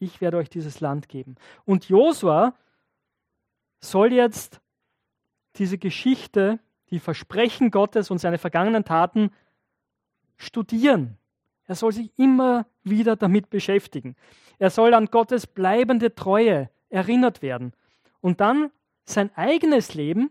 Ich 0.00 0.20
werde 0.20 0.38
euch 0.38 0.50
dieses 0.50 0.80
Land 0.80 1.08
geben. 1.08 1.36
Und 1.64 1.88
Josua 1.88 2.54
soll 3.80 4.12
jetzt 4.12 4.60
diese 5.56 5.78
Geschichte, 5.78 6.58
die 6.90 6.98
Versprechen 6.98 7.70
Gottes 7.70 8.10
und 8.10 8.18
seine 8.18 8.38
vergangenen 8.38 8.84
Taten 8.84 9.30
studieren. 10.36 11.16
Er 11.72 11.76
soll 11.76 11.92
sich 11.92 12.12
immer 12.18 12.66
wieder 12.82 13.16
damit 13.16 13.48
beschäftigen. 13.48 14.14
Er 14.58 14.68
soll 14.68 14.92
an 14.92 15.06
Gottes 15.06 15.46
bleibende 15.46 16.14
Treue 16.14 16.68
erinnert 16.90 17.40
werden. 17.40 17.72
Und 18.20 18.42
dann 18.42 18.70
sein 19.06 19.34
eigenes 19.36 19.94
Leben, 19.94 20.30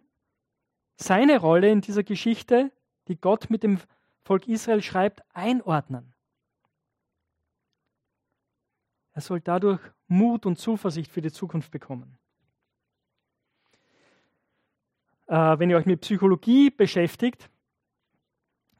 seine 0.97 1.39
Rolle 1.39 1.71
in 1.71 1.81
dieser 1.81 2.03
Geschichte, 2.03 2.71
die 3.07 3.19
Gott 3.19 3.49
mit 3.49 3.63
dem 3.63 3.79
Volk 4.23 4.47
Israel 4.47 4.83
schreibt, 4.83 5.23
einordnen. 5.33 6.13
Er 9.13 9.21
soll 9.21 9.41
dadurch 9.41 9.81
Mut 10.07 10.45
und 10.45 10.59
Zuversicht 10.59 11.11
für 11.11 11.23
die 11.23 11.31
Zukunft 11.31 11.71
bekommen. 11.71 12.19
Äh, 15.25 15.57
wenn 15.57 15.71
ihr 15.71 15.77
euch 15.77 15.87
mit 15.87 16.01
Psychologie 16.01 16.69
beschäftigt, 16.69 17.49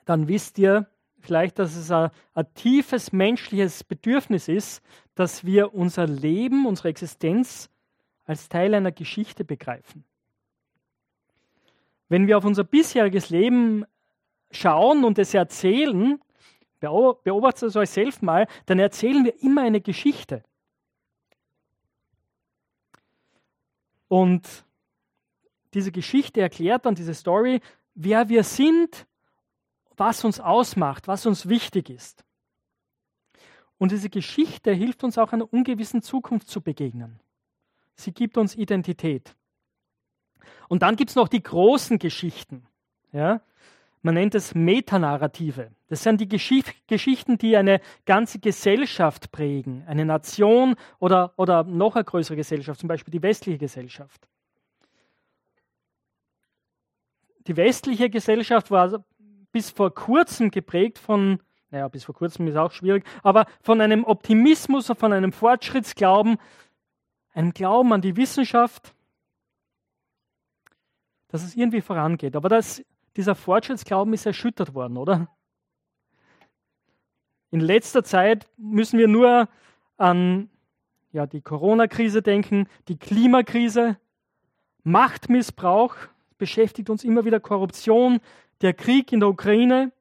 dann 0.05 0.27
wisst 0.27 0.59
ihr 0.59 0.87
vielleicht, 1.21 1.59
dass 1.59 1.75
es 1.75 1.91
ein, 1.91 2.09
ein 2.33 2.53
tiefes 2.53 3.11
menschliches 3.11 3.83
Bedürfnis 3.83 4.47
ist, 4.47 4.83
dass 5.15 5.45
wir 5.45 5.73
unser 5.73 6.07
Leben, 6.07 6.65
unsere 6.65 6.89
Existenz 6.89 7.69
als 8.25 8.49
Teil 8.49 8.73
einer 8.73 8.91
Geschichte 8.91 9.43
begreifen. 9.43 10.03
Wenn 12.09 12.27
wir 12.27 12.37
auf 12.37 12.45
unser 12.45 12.63
bisheriges 12.63 13.29
Leben 13.29 13.85
schauen 14.51 15.03
und 15.03 15.17
es 15.17 15.33
erzählen, 15.33 16.19
beobachtet 16.79 17.69
es 17.69 17.75
euch 17.75 17.89
selbst 17.89 18.21
mal, 18.21 18.47
dann 18.65 18.79
erzählen 18.79 19.23
wir 19.23 19.41
immer 19.41 19.61
eine 19.61 19.81
Geschichte. 19.81 20.43
Und 24.07 24.65
diese 25.73 25.91
Geschichte 25.91 26.41
erklärt 26.41 26.85
dann 26.85 26.95
diese 26.95 27.13
Story, 27.13 27.61
wer 27.95 28.27
wir 28.27 28.43
sind, 28.43 29.05
was 30.01 30.25
uns 30.25 30.39
ausmacht, 30.39 31.07
was 31.07 31.27
uns 31.27 31.47
wichtig 31.47 31.91
ist. 31.91 32.25
Und 33.77 33.91
diese 33.91 34.09
Geschichte 34.09 34.71
hilft 34.73 35.03
uns 35.03 35.19
auch 35.19 35.31
einer 35.31 35.53
ungewissen 35.53 36.01
Zukunft 36.01 36.47
zu 36.49 36.59
begegnen. 36.59 37.19
Sie 37.93 38.11
gibt 38.11 38.35
uns 38.39 38.55
Identität. 38.55 39.35
Und 40.69 40.81
dann 40.81 40.95
gibt 40.95 41.11
es 41.11 41.15
noch 41.15 41.27
die 41.27 41.43
großen 41.43 41.99
Geschichten. 41.99 42.65
Ja? 43.11 43.41
Man 44.01 44.15
nennt 44.15 44.33
es 44.33 44.55
Metanarrative. 44.55 45.69
Das 45.87 46.01
sind 46.01 46.19
die 46.19 46.27
Geschichten, 46.27 47.37
die 47.37 47.55
eine 47.55 47.79
ganze 48.05 48.39
Gesellschaft 48.39 49.31
prägen, 49.31 49.83
eine 49.85 50.05
Nation 50.05 50.77
oder, 50.97 51.33
oder 51.37 51.63
noch 51.63 51.95
eine 51.95 52.05
größere 52.05 52.37
Gesellschaft, 52.37 52.79
zum 52.79 52.89
Beispiel 52.89 53.11
die 53.11 53.21
westliche 53.21 53.59
Gesellschaft. 53.59 54.27
Die 57.45 57.55
westliche 57.55 58.09
Gesellschaft 58.09 58.71
war 58.71 59.03
bis 59.51 59.69
vor 59.69 59.93
kurzem 59.93 60.51
geprägt 60.51 60.99
von, 60.99 61.39
naja, 61.69 61.87
bis 61.87 62.03
vor 62.03 62.15
kurzem 62.15 62.47
ist 62.47 62.55
auch 62.55 62.71
schwierig, 62.71 63.05
aber 63.23 63.45
von 63.61 63.81
einem 63.81 64.03
Optimismus, 64.03 64.91
von 64.97 65.13
einem 65.13 65.31
Fortschrittsglauben, 65.31 66.37
einem 67.33 67.53
Glauben 67.53 67.93
an 67.93 68.01
die 68.01 68.17
Wissenschaft, 68.17 68.93
dass 71.29 71.43
es 71.43 71.55
irgendwie 71.55 71.81
vorangeht. 71.81 72.35
Aber 72.35 72.49
das 72.49 72.83
dieser 73.15 73.35
Fortschrittsglauben 73.35 74.13
ist 74.13 74.25
erschüttert 74.25 74.73
worden, 74.73 74.97
oder? 74.97 75.27
In 77.49 77.59
letzter 77.59 78.03
Zeit 78.03 78.47
müssen 78.57 78.97
wir 78.97 79.07
nur 79.07 79.49
an 79.97 80.49
ja, 81.11 81.25
die 81.25 81.41
Corona-Krise 81.41 82.21
denken, 82.21 82.67
die 82.87 82.97
Klimakrise, 82.97 83.97
Machtmissbrauch, 84.83 85.95
beschäftigt 86.37 86.89
uns 86.89 87.03
immer 87.03 87.25
wieder 87.25 87.39
Korruption, 87.39 88.19
der 88.61 88.73
Krieg 88.73 89.11
in 89.11 89.19
der 89.19 89.29
Ukraine. 89.29 89.91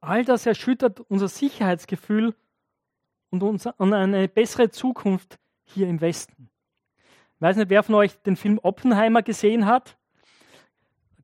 All 0.00 0.24
das 0.24 0.46
erschüttert 0.46 1.00
unser 1.00 1.28
Sicherheitsgefühl 1.28 2.34
und, 3.30 3.42
unser, 3.42 3.78
und 3.78 3.92
eine 3.92 4.28
bessere 4.28 4.70
Zukunft 4.70 5.38
hier 5.64 5.88
im 5.88 6.00
Westen. 6.00 6.50
Ich 7.34 7.40
weiß 7.40 7.56
nicht, 7.56 7.70
wer 7.70 7.82
von 7.82 7.94
euch 7.96 8.16
den 8.22 8.36
Film 8.36 8.58
Oppenheimer 8.62 9.22
gesehen 9.22 9.66
hat 9.66 9.98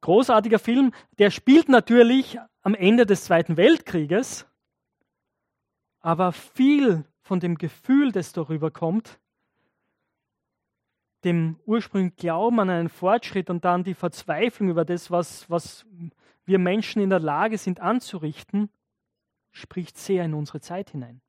großartiger 0.04 0.58
Film, 0.58 0.92
der 1.18 1.30
spielt 1.30 1.70
natürlich 1.70 2.38
am 2.60 2.74
Ende 2.74 3.06
des 3.06 3.24
Zweiten 3.24 3.56
Weltkrieges, 3.56 4.46
aber 6.00 6.32
viel 6.32 7.04
von 7.22 7.40
dem 7.40 7.56
Gefühl, 7.56 8.12
das 8.12 8.34
darüber 8.34 8.70
kommt, 8.70 9.18
dem 11.24 11.56
ursprünglichen 11.66 12.16
Glauben 12.16 12.60
an 12.60 12.70
einen 12.70 12.88
Fortschritt 12.88 13.50
und 13.50 13.64
dann 13.64 13.84
die 13.84 13.94
Verzweiflung 13.94 14.68
über 14.68 14.84
das, 14.84 15.10
was, 15.10 15.48
was 15.50 15.86
wir 16.44 16.58
Menschen 16.58 17.00
in 17.02 17.10
der 17.10 17.20
Lage 17.20 17.58
sind 17.58 17.80
anzurichten, 17.80 18.70
spricht 19.52 19.96
sehr 19.96 20.24
in 20.24 20.34
unsere 20.34 20.60
Zeit 20.60 20.90
hinein. 20.90 21.20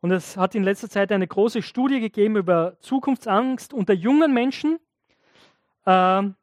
Und 0.00 0.10
es 0.10 0.36
hat 0.36 0.54
in 0.54 0.64
letzter 0.64 0.88
Zeit 0.88 1.12
eine 1.12 1.28
große 1.28 1.62
Studie 1.62 2.00
gegeben 2.00 2.36
über 2.36 2.76
Zukunftsangst 2.80 3.72
unter 3.72 3.92
jungen 3.92 4.34
Menschen. 4.34 4.80
Ähm, 5.86 6.34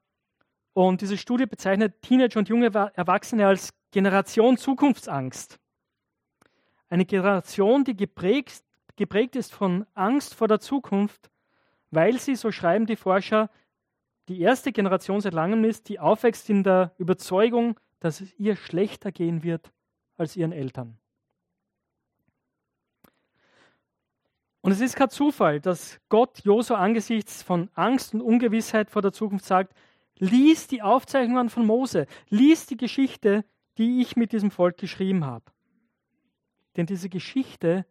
und 0.74 1.02
diese 1.02 1.18
Studie 1.18 1.46
bezeichnet 1.46 2.02
Teenager 2.02 2.40
und 2.40 2.48
junge 2.48 2.68
Erwachsene 2.68 3.48
als 3.48 3.74
Generation 3.92 4.58
Zukunftsangst. 4.58 5.60
Eine 6.90 7.06
Generation, 7.06 7.84
die 7.84 7.98
geprägt, 7.98 8.64
geprägt 8.96 9.36
ist 9.36 9.54
von 9.54 9.86
Angst 9.94 10.36
vor 10.36 10.48
der 10.48 10.60
Zukunft, 10.60 11.30
weil 11.92 12.20
sie, 12.20 12.36
so 12.36 12.52
schreiben 12.52 12.86
die 12.86 12.96
Forscher, 12.96 13.50
die 14.28 14.42
erste 14.42 14.72
Generation 14.72 15.22
seit 15.22 15.34
langem 15.34 15.64
ist, 15.64 15.90
die 15.90 16.00
aufwächst 16.00 16.50
in 16.50 16.64
der 16.64 16.94
Überzeugung, 16.98 17.80
dass 18.00 18.22
es 18.22 18.34
ihr 18.40 18.56
schlechter 18.56 19.12
gehen 19.12 19.44
wird 19.44 19.72
als 20.18 20.36
ihren 20.36 20.52
Eltern. 20.52 20.98
Und 24.62 24.72
es 24.72 24.82
ist 24.82 24.96
kein 24.96 25.10
Zufall, 25.10 25.60
dass 25.60 26.00
Gott 26.10 26.44
Josua 26.44 26.78
angesichts 26.78 27.42
von 27.42 27.70
Angst 27.74 28.14
und 28.14 28.22
Ungewissheit 28.22 28.90
vor 28.90 29.02
der 29.02 29.14
Zukunft 29.14 29.46
sagt, 29.46 29.74
Lies 30.20 30.68
die 30.68 30.82
Aufzeichnungen 30.82 31.50
von 31.50 31.66
Mose. 31.66 32.06
Lies 32.28 32.66
die 32.66 32.76
Geschichte, 32.76 33.46
die 33.78 34.02
ich 34.02 34.18
mit 34.18 34.34
diesem 34.34 34.52
Volk 34.52 34.78
geschrieben 34.78 35.26
habe. 35.26 35.46
Denn 36.76 36.86
diese 36.86 37.08
Geschichte 37.08 37.86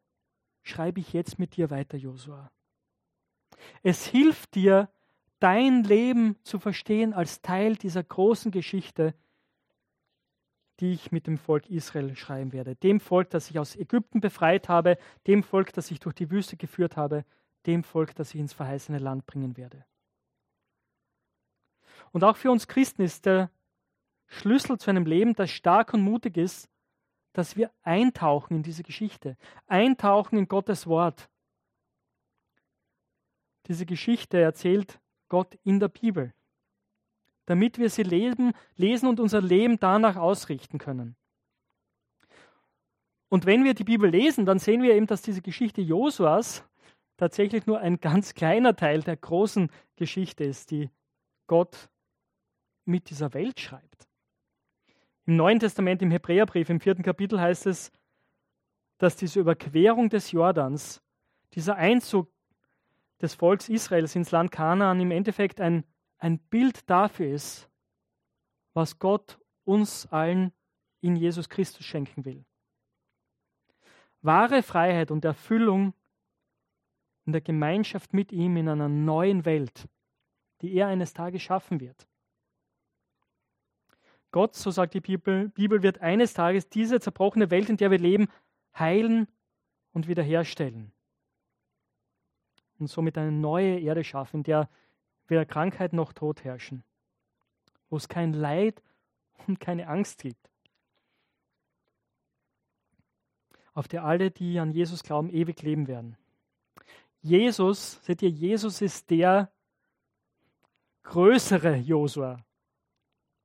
schreibe 0.62 1.00
ich 1.00 1.14
jetzt 1.14 1.38
mit 1.38 1.56
dir 1.56 1.70
weiter, 1.70 1.96
Josua. 1.96 2.50
Es 3.82 4.06
hilft 4.06 4.54
dir, 4.54 4.88
dein 5.40 5.84
Leben 5.84 6.36
zu 6.42 6.58
verstehen 6.58 7.12
als 7.14 7.42
Teil 7.42 7.76
dieser 7.76 8.02
großen 8.02 8.50
Geschichte, 8.50 9.14
die 10.80 10.92
ich 10.92 11.10
mit 11.10 11.26
dem 11.26 11.38
Volk 11.38 11.68
Israel 11.68 12.14
schreiben 12.16 12.52
werde. 12.52 12.76
Dem 12.76 13.00
Volk, 13.00 13.30
das 13.30 13.50
ich 13.50 13.58
aus 13.58 13.76
Ägypten 13.76 14.20
befreit 14.20 14.68
habe, 14.68 14.98
dem 15.26 15.42
Volk, 15.42 15.72
das 15.72 15.90
ich 15.90 15.98
durch 16.00 16.14
die 16.14 16.30
Wüste 16.30 16.56
geführt 16.56 16.96
habe, 16.96 17.24
dem 17.66 17.82
Volk, 17.82 18.14
das 18.14 18.34
ich 18.34 18.40
ins 18.40 18.52
verheißene 18.52 18.98
Land 18.98 19.26
bringen 19.26 19.56
werde. 19.56 19.84
Und 22.12 22.24
auch 22.24 22.36
für 22.36 22.50
uns 22.50 22.68
Christen 22.68 23.02
ist 23.02 23.26
der 23.26 23.50
Schlüssel 24.26 24.78
zu 24.78 24.90
einem 24.90 25.06
Leben, 25.06 25.34
das 25.34 25.50
stark 25.50 25.94
und 25.94 26.02
mutig 26.02 26.36
ist, 26.36 26.68
dass 27.32 27.56
wir 27.56 27.70
eintauchen 27.82 28.54
in 28.56 28.62
diese 28.62 28.82
Geschichte, 28.82 29.36
eintauchen 29.66 30.38
in 30.38 30.48
Gottes 30.48 30.86
Wort. 30.86 31.28
Diese 33.68 33.86
Geschichte 33.86 34.40
erzählt 34.40 34.98
Gott 35.28 35.58
in 35.62 35.78
der 35.78 35.88
Bibel, 35.88 36.32
damit 37.44 37.78
wir 37.78 37.90
sie 37.90 38.02
lesen, 38.02 38.52
lesen 38.76 39.08
und 39.08 39.20
unser 39.20 39.42
Leben 39.42 39.78
danach 39.78 40.16
ausrichten 40.16 40.78
können. 40.78 41.16
Und 43.28 43.44
wenn 43.44 43.64
wir 43.64 43.74
die 43.74 43.84
Bibel 43.84 44.08
lesen, 44.08 44.46
dann 44.46 44.58
sehen 44.58 44.82
wir 44.82 44.94
eben, 44.94 45.06
dass 45.06 45.20
diese 45.20 45.42
Geschichte 45.42 45.82
Josuas 45.82 46.64
tatsächlich 47.18 47.66
nur 47.66 47.80
ein 47.80 48.00
ganz 48.00 48.34
kleiner 48.34 48.74
Teil 48.74 49.02
der 49.02 49.16
großen 49.16 49.70
Geschichte 49.96 50.44
ist, 50.44 50.70
die 50.70 50.88
Gott 51.46 51.90
mit 52.86 53.10
dieser 53.10 53.34
Welt 53.34 53.60
schreibt. 53.60 54.08
Im 55.26 55.36
Neuen 55.36 55.60
Testament, 55.60 56.00
im 56.00 56.10
Hebräerbrief, 56.10 56.70
im 56.70 56.80
vierten 56.80 57.02
Kapitel 57.02 57.38
heißt 57.38 57.66
es, 57.66 57.92
dass 58.96 59.16
diese 59.16 59.40
Überquerung 59.40 60.08
des 60.08 60.32
Jordans, 60.32 61.02
dieser 61.52 61.76
Einzug 61.76 62.30
des 63.20 63.34
Volks 63.34 63.68
Israels 63.68 64.14
ins 64.14 64.30
Land 64.30 64.52
Kanaan 64.52 65.00
im 65.00 65.10
Endeffekt 65.10 65.60
ein, 65.60 65.84
ein 66.18 66.38
Bild 66.38 66.88
dafür 66.88 67.28
ist, 67.32 67.68
was 68.74 68.98
Gott 68.98 69.38
uns 69.64 70.06
allen 70.06 70.52
in 71.00 71.16
Jesus 71.16 71.48
Christus 71.48 71.84
schenken 71.84 72.24
will. 72.24 72.44
Wahre 74.20 74.62
Freiheit 74.62 75.10
und 75.10 75.24
Erfüllung 75.24 75.94
in 77.26 77.32
der 77.32 77.40
Gemeinschaft 77.40 78.14
mit 78.14 78.32
ihm 78.32 78.56
in 78.56 78.68
einer 78.68 78.88
neuen 78.88 79.44
Welt, 79.44 79.88
die 80.62 80.72
er 80.74 80.88
eines 80.88 81.12
Tages 81.12 81.42
schaffen 81.42 81.80
wird. 81.80 82.08
Gott, 84.30 84.54
so 84.54 84.70
sagt 84.70 84.94
die 84.94 85.00
Bibel, 85.00 85.48
Bibel 85.50 85.82
wird 85.82 86.00
eines 86.00 86.34
Tages 86.34 86.68
diese 86.68 87.00
zerbrochene 87.00 87.50
Welt, 87.50 87.70
in 87.70 87.76
der 87.76 87.90
wir 87.90 87.98
leben, 87.98 88.28
heilen 88.78 89.26
und 89.92 90.08
wiederherstellen. 90.08 90.92
Und 92.78 92.86
somit 92.86 93.18
eine 93.18 93.32
neue 93.32 93.78
Erde 93.80 94.04
schaffen, 94.04 94.38
in 94.38 94.42
der 94.44 94.68
weder 95.26 95.44
Krankheit 95.44 95.92
noch 95.92 96.12
Tod 96.12 96.44
herrschen, 96.44 96.84
wo 97.90 97.96
es 97.96 98.08
kein 98.08 98.32
Leid 98.32 98.82
und 99.46 99.60
keine 99.60 99.88
Angst 99.88 100.22
gibt, 100.22 100.50
auf 103.74 103.88
der 103.88 104.04
alle, 104.04 104.30
die 104.30 104.58
an 104.58 104.72
Jesus 104.72 105.02
glauben, 105.02 105.30
ewig 105.30 105.62
leben 105.62 105.86
werden. 105.86 106.16
Jesus, 107.20 108.02
seht 108.04 108.22
ihr, 108.22 108.30
Jesus 108.30 108.80
ist 108.80 109.10
der 109.10 109.50
größere 111.02 111.76
Josua. 111.76 112.44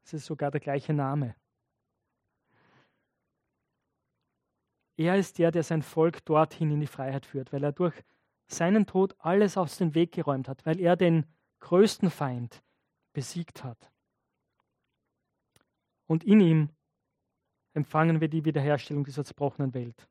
Es 0.03 0.13
ist 0.13 0.25
sogar 0.25 0.51
der 0.51 0.59
gleiche 0.59 0.93
Name. 0.93 1.35
Er 4.95 5.17
ist 5.17 5.39
der, 5.39 5.51
der 5.51 5.63
sein 5.63 5.81
Volk 5.81 6.23
dorthin 6.25 6.71
in 6.71 6.79
die 6.79 6.87
Freiheit 6.87 7.25
führt, 7.25 7.51
weil 7.51 7.63
er 7.63 7.71
durch 7.71 7.95
seinen 8.53 8.85
Tod 8.85 9.15
alles 9.19 9.57
aus 9.57 9.77
dem 9.77 9.93
Weg 9.95 10.11
geräumt 10.11 10.47
hat, 10.47 10.65
weil 10.65 10.79
er 10.79 10.95
den 10.95 11.25
größten 11.59 12.09
Feind 12.09 12.63
besiegt 13.13 13.63
hat. 13.63 13.91
Und 16.07 16.23
in 16.23 16.39
ihm 16.41 16.69
empfangen 17.73 18.21
wir 18.21 18.27
die 18.27 18.45
Wiederherstellung 18.45 19.03
dieser 19.03 19.25
zerbrochenen 19.25 19.73
Welt. 19.73 20.07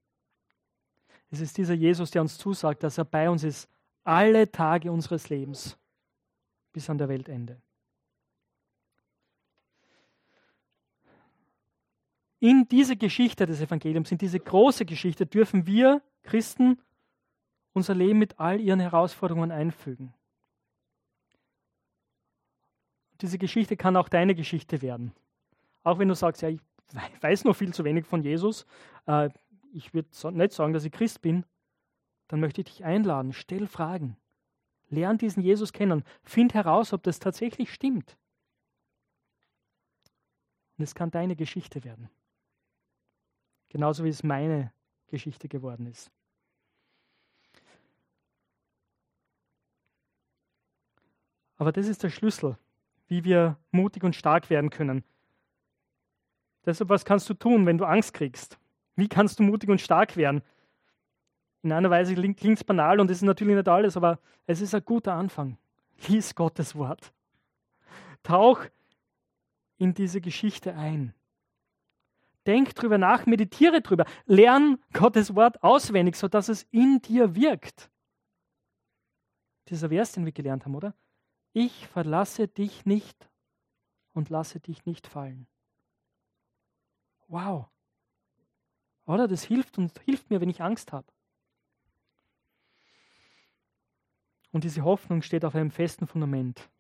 Es 1.31 1.41
ist 1.41 1.57
dieser 1.57 1.75
Jesus, 1.75 2.11
der 2.11 2.23
uns 2.23 2.37
zusagt, 2.37 2.83
dass 2.83 2.99
er 2.99 3.05
bei 3.05 3.31
uns 3.31 3.45
ist, 3.45 3.69
alle 4.05 4.51
Tage 4.51 4.91
unseres 4.91 5.29
Lebens 5.29 5.79
bis 6.73 6.91
an 6.91 6.99
der 6.99 7.09
Weltende. 7.09 7.61
In 12.41 12.67
diese 12.69 12.97
Geschichte 12.97 13.47
des 13.47 13.61
Evangeliums, 13.61 14.11
in 14.11 14.19
diese 14.19 14.41
große 14.41 14.85
Geschichte, 14.85 15.27
dürfen 15.27 15.65
wir 15.67 16.03
Christen 16.23 16.81
unser 17.73 17.95
Leben 17.95 18.19
mit 18.19 18.39
all 18.39 18.61
ihren 18.61 18.81
Herausforderungen 18.81 19.51
einfügen. 19.51 20.13
Diese 23.21 23.39
Geschichte 23.39 23.77
kann 23.77 23.97
auch 23.97 24.09
deine 24.09 24.35
Geschichte 24.35 24.83
werden. 24.83 25.13
Auch 25.85 25.99
wenn 25.99 26.09
du 26.09 26.15
sagst, 26.15 26.43
ja, 26.43 26.49
ich 26.49 26.61
weiß 27.21 27.45
noch 27.45 27.55
viel 27.55 27.73
zu 27.73 27.85
wenig 27.85 28.07
von 28.07 28.23
Jesus, 28.23 28.67
äh, 29.07 29.31
ich 29.73 29.95
würde 29.95 30.09
nicht 30.33 30.53
sagen, 30.53 30.73
dass 30.73 30.85
ich 30.85 30.93
Christ 30.93 31.23
bin, 31.23 31.45
dann 32.29 32.41
möchte 32.41 32.61
ich 32.61 32.67
dich 32.67 32.85
einladen, 32.85 33.33
stell 33.33 33.67
Fragen. 33.67 34.17
Lern 34.91 35.19
diesen 35.19 35.43
Jesus 35.43 35.73
kennen. 35.73 36.05
Find 36.23 36.55
heraus, 36.55 36.93
ob 36.93 37.03
das 37.03 37.19
tatsächlich 37.19 37.73
stimmt. 37.73 38.19
Und 40.77 40.85
es 40.85 40.95
kann 40.95 41.11
deine 41.11 41.37
Geschichte 41.37 41.85
werden. 41.85 42.11
Genauso 43.71 44.05
wie 44.05 44.11
es 44.11 44.23
meine 44.23 44.73
Geschichte 45.07 45.49
geworden 45.49 45.87
ist. 45.87 46.11
Aber 51.63 51.71
das 51.71 51.87
ist 51.87 52.03
der 52.03 52.11
Schlüssel, 52.11 52.59
wie 53.07 53.23
wir 53.23 53.57
mutig 53.71 54.03
und 54.03 54.17
stark 54.17 54.51
werden 54.51 54.69
können. 54.69 55.05
Deshalb, 56.67 56.91
was 56.91 57.05
kannst 57.05 57.31
du 57.31 57.35
tun, 57.35 57.67
wenn 57.67 57.79
du 57.79 57.85
Angst 57.85 58.15
kriegst? 58.15 58.59
Wie 58.97 59.07
kannst 59.07 59.39
du 59.39 59.45
mutig 59.45 59.71
und 59.71 59.81
stark 59.81 60.17
werden? 60.17 60.43
In 61.63 61.71
einer 61.71 61.89
Weise 61.89 62.17
klingt 62.17 62.59
es 62.59 62.65
banal 62.65 62.99
und 62.99 63.09
es 63.13 63.19
ist 63.19 63.23
natürlich 63.23 63.55
nicht 63.55 63.69
alles, 63.69 63.97
aber 63.97 64.19
es 64.49 64.61
ist 64.61 64.75
ein 64.75 64.85
guter 64.85 65.13
Anfang. 65.13 65.57
Lies 66.09 66.35
Gottes 66.35 66.75
Wort. 66.75 67.13
Tauch 68.25 68.67
in 69.79 69.95
diese 69.95 70.21
Geschichte 70.21 70.75
ein. 70.75 71.15
Denk 72.45 72.75
drüber 72.75 72.99
nach, 72.99 73.25
meditiere 73.27 73.83
drüber. 73.83 74.05
Lern 74.27 74.81
Gottes 74.93 75.37
Wort 75.37 75.63
auswendig, 75.63 76.17
sodass 76.17 76.49
es 76.49 76.65
in 76.73 77.01
dir 77.03 77.37
wirkt. 77.37 77.89
Dieser 79.69 79.91
Vers, 79.91 80.11
den 80.11 80.25
wir 80.25 80.33
gelernt 80.33 80.65
haben, 80.65 80.75
oder? 80.75 80.93
Ich 81.53 81.87
verlasse 81.89 82.49
dich 82.49 82.87
nicht 82.87 83.29
und 84.13 84.31
lasse 84.31 84.61
dich 84.61 84.87
nicht 84.87 85.07
fallen. 85.07 85.47
Wow. 87.29 87.67
Oder? 89.07 89.29
Das 89.29 89.43
hilft 89.43 89.79
und 89.79 89.99
hilft 90.01 90.31
mir, 90.31 90.41
wenn 90.41 90.51
ich 90.51 90.63
Angst 90.63 90.93
habe. 90.93 91.07
Und 94.53 94.65
diese 94.65 94.83
Hoffnung 94.85 95.23
steht 95.23 95.45
auf 95.45 95.55
einem 95.55 95.71
festen 95.71 96.07
Fundament, 96.07 96.71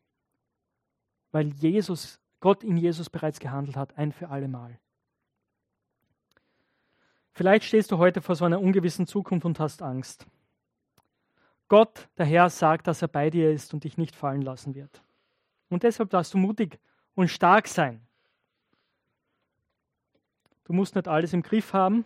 weil 1.30 1.48
Jesus, 1.54 2.20
Gott 2.40 2.62
in 2.62 2.76
Jesus 2.76 3.08
bereits 3.08 3.40
gehandelt 3.40 3.76
hat, 3.76 3.96
ein 3.96 4.12
für 4.12 4.28
alle 4.28 4.48
Mal. 4.48 4.78
Vielleicht 7.32 7.64
stehst 7.64 7.90
du 7.90 7.96
heute 7.96 8.20
vor 8.20 8.37
so 8.37 8.44
einer 8.44 8.61
ungewissen 8.61 9.06
Zukunft 9.06 9.46
und 9.46 9.58
hast 9.58 9.80
Angst. 9.80 10.26
Gott, 11.72 12.11
der 12.18 12.26
Herr, 12.26 12.50
sagt, 12.50 12.87
dass 12.87 13.00
er 13.00 13.08
bei 13.08 13.30
dir 13.30 13.50
ist 13.50 13.72
und 13.72 13.85
dich 13.85 13.96
nicht 13.96 14.14
fallen 14.14 14.42
lassen 14.42 14.74
wird. 14.74 15.02
Und 15.70 15.85
deshalb 15.85 16.11
darfst 16.11 16.35
du 16.35 16.37
mutig 16.37 16.78
und 17.14 17.28
stark 17.28 17.66
sein. 17.66 18.06
Du 20.64 20.74
musst 20.74 20.94
nicht 20.96 21.08
alles 21.08 21.32
im 21.32 21.40
Griff 21.40 21.72
haben 21.72 22.04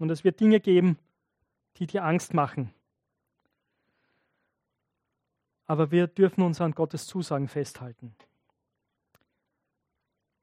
und 0.00 0.10
es 0.10 0.22
wird 0.22 0.38
Dinge 0.38 0.60
geben, 0.60 0.98
die 1.78 1.86
dir 1.86 2.04
Angst 2.04 2.34
machen. 2.34 2.74
Aber 5.64 5.90
wir 5.90 6.08
dürfen 6.08 6.42
uns 6.42 6.60
an 6.60 6.72
Gottes 6.72 7.06
Zusagen 7.06 7.48
festhalten. 7.48 8.14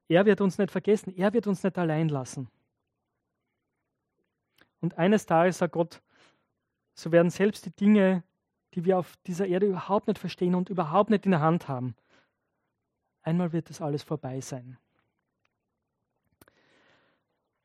Er 0.08 0.26
wird 0.26 0.40
uns 0.40 0.58
nicht 0.58 0.72
vergessen, 0.72 1.16
er 1.16 1.32
wird 1.32 1.46
uns 1.46 1.62
nicht 1.62 1.78
allein 1.78 2.08
lassen. 2.08 2.50
Und 4.80 4.98
eines 4.98 5.26
Tages 5.26 5.58
sagt 5.58 5.74
Gott, 5.74 6.02
so 6.94 7.12
werden 7.12 7.30
selbst 7.30 7.66
die 7.66 7.70
Dinge, 7.70 8.24
die 8.74 8.84
wir 8.84 8.98
auf 8.98 9.16
dieser 9.26 9.46
Erde 9.46 9.66
überhaupt 9.66 10.08
nicht 10.08 10.18
verstehen 10.18 10.54
und 10.54 10.68
überhaupt 10.68 11.10
nicht 11.10 11.24
in 11.24 11.30
der 11.30 11.40
Hand 11.40 11.68
haben, 11.68 11.94
einmal 13.22 13.52
wird 13.52 13.70
das 13.70 13.80
alles 13.80 14.02
vorbei 14.02 14.40
sein. 14.40 14.78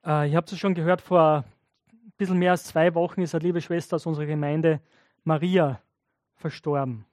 Äh, 0.05 0.31
ihr 0.31 0.37
habt 0.37 0.51
es 0.51 0.59
schon 0.59 0.75
gehört, 0.75 1.01
vor 1.01 1.43
ein 1.91 2.13
bisschen 2.17 2.37
mehr 2.37 2.51
als 2.51 2.65
zwei 2.65 2.93
Wochen 2.95 3.21
ist 3.21 3.33
eine 3.35 3.43
liebe 3.43 3.61
Schwester 3.61 3.95
aus 3.95 4.05
unserer 4.05 4.25
Gemeinde, 4.25 4.81
Maria, 5.23 5.81
verstorben. 6.35 7.05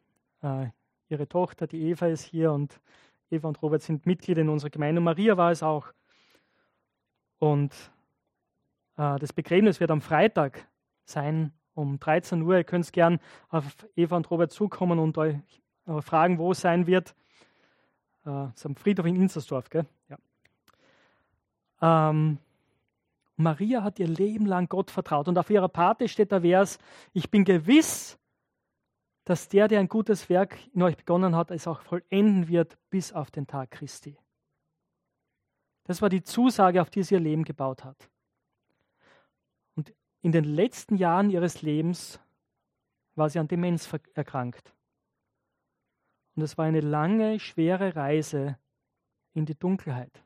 Äh, 0.42 0.68
ihre 1.09 1.28
Tochter, 1.28 1.66
die 1.66 1.90
Eva, 1.90 2.06
ist 2.06 2.22
hier 2.22 2.52
und 2.52 2.80
Eva 3.30 3.48
und 3.48 3.61
Robert 3.62 3.82
sind 3.82 4.06
Mitglieder 4.06 4.42
in 4.42 4.48
unserer 4.48 4.70
Gemeinde 4.70 5.00
Maria 5.00 5.37
war 5.37 5.50
es 5.50 5.62
auch. 5.62 5.92
Und 7.38 7.72
äh, 8.96 9.18
das 9.18 9.32
Begräbnis 9.32 9.80
wird 9.80 9.90
am 9.90 10.00
Freitag 10.00 10.66
sein, 11.04 11.52
um 11.77 12.01
13 12.01 12.43
Uhr. 12.43 12.57
Ihr 12.57 12.65
könnt 12.65 12.93
gern 12.93 13.21
auf 13.49 13.65
Eva 13.95 14.17
und 14.17 14.31
Robert 14.31 14.51
zukommen 14.51 14.99
und 14.99 15.17
euch 15.19 15.37
äh, 15.87 16.01
fragen, 16.01 16.39
wo 16.39 16.53
es 16.53 16.61
sein 16.61 16.87
wird. 16.87 17.15
Äh, 18.25 18.47
es 18.47 18.57
ist 18.57 18.67
am 18.67 18.75
Friedhof 18.75 19.07
in 19.07 19.17
Inzersdorf, 19.17 19.71
gell? 19.71 19.87
Ja. 20.09 22.11
Ähm, 22.11 22.39
Maria 23.37 23.83
hat 23.83 23.99
ihr 23.99 24.09
Leben 24.09 24.47
lang 24.47 24.69
Gott 24.69 24.91
vertraut 24.91 25.29
und 25.29 25.39
auf 25.39 25.51
ihrer 25.51 25.69
Pate 25.69 26.09
steht 26.09 26.33
der 26.33 26.41
Vers, 26.41 26.79
ich 27.12 27.31
bin 27.31 27.45
gewiss, 27.45 28.19
dass 29.25 29.49
der, 29.49 29.69
der 29.69 29.81
ein 29.81 29.89
gutes 29.89 30.31
Werk 30.31 30.57
in 30.73 30.83
euch 30.83 30.97
begonnen 30.97 31.37
hat, 31.37 31.51
es 31.51 31.67
auch 31.67 31.83
vollenden 31.83 32.49
wird 32.49 32.79
bis 32.89 33.12
auf 33.12 33.31
den 33.31 33.47
Tag 33.47 33.73
Christi. 33.73 34.17
Das 35.85 36.01
war 36.01 36.09
die 36.09 36.23
Zusage, 36.23 36.81
auf 36.81 36.91
die 36.91 37.03
sie 37.03 37.15
ihr 37.15 37.21
Leben 37.21 37.45
gebaut 37.45 37.85
hat. 37.85 38.09
In 40.27 40.33
den 40.33 40.43
letzten 40.43 40.97
Jahren 40.97 41.31
ihres 41.31 41.62
Lebens 41.62 42.19
war 43.15 43.31
sie 43.31 43.39
an 43.39 43.47
Demenz 43.47 43.89
erkrankt. 44.12 44.75
Und 46.35 46.43
es 46.43 46.59
war 46.59 46.65
eine 46.65 46.81
lange, 46.81 47.39
schwere 47.39 47.95
Reise 47.95 48.59
in 49.35 49.47
die 49.47 49.55
Dunkelheit, 49.55 50.25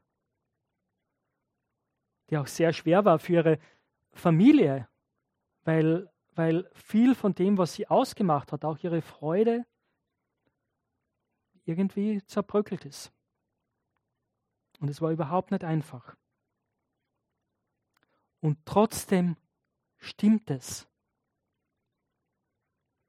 die 2.31 2.39
auch 2.39 2.47
sehr 2.47 2.73
schwer 2.73 3.05
war 3.05 3.19
für 3.19 3.35
ihre 3.35 3.59
Familie, 4.13 4.89
weil, 5.65 6.11
weil 6.35 6.71
viel 6.73 7.15
von 7.15 7.35
dem, 7.35 7.59
was 7.59 7.75
sie 7.75 7.87
ausgemacht 7.87 8.53
hat, 8.53 8.65
auch 8.65 8.79
ihre 8.79 9.03
Freude, 9.03 9.67
irgendwie 11.67 12.25
zerbröckelt 12.25 12.87
ist. 12.87 13.13
Und 14.81 14.89
es 14.89 15.03
war 15.03 15.11
überhaupt 15.11 15.51
nicht 15.51 15.63
einfach. 15.63 16.17
Und 18.41 18.65
trotzdem 18.65 19.37
stimmt 20.01 20.51
es. 20.51 20.87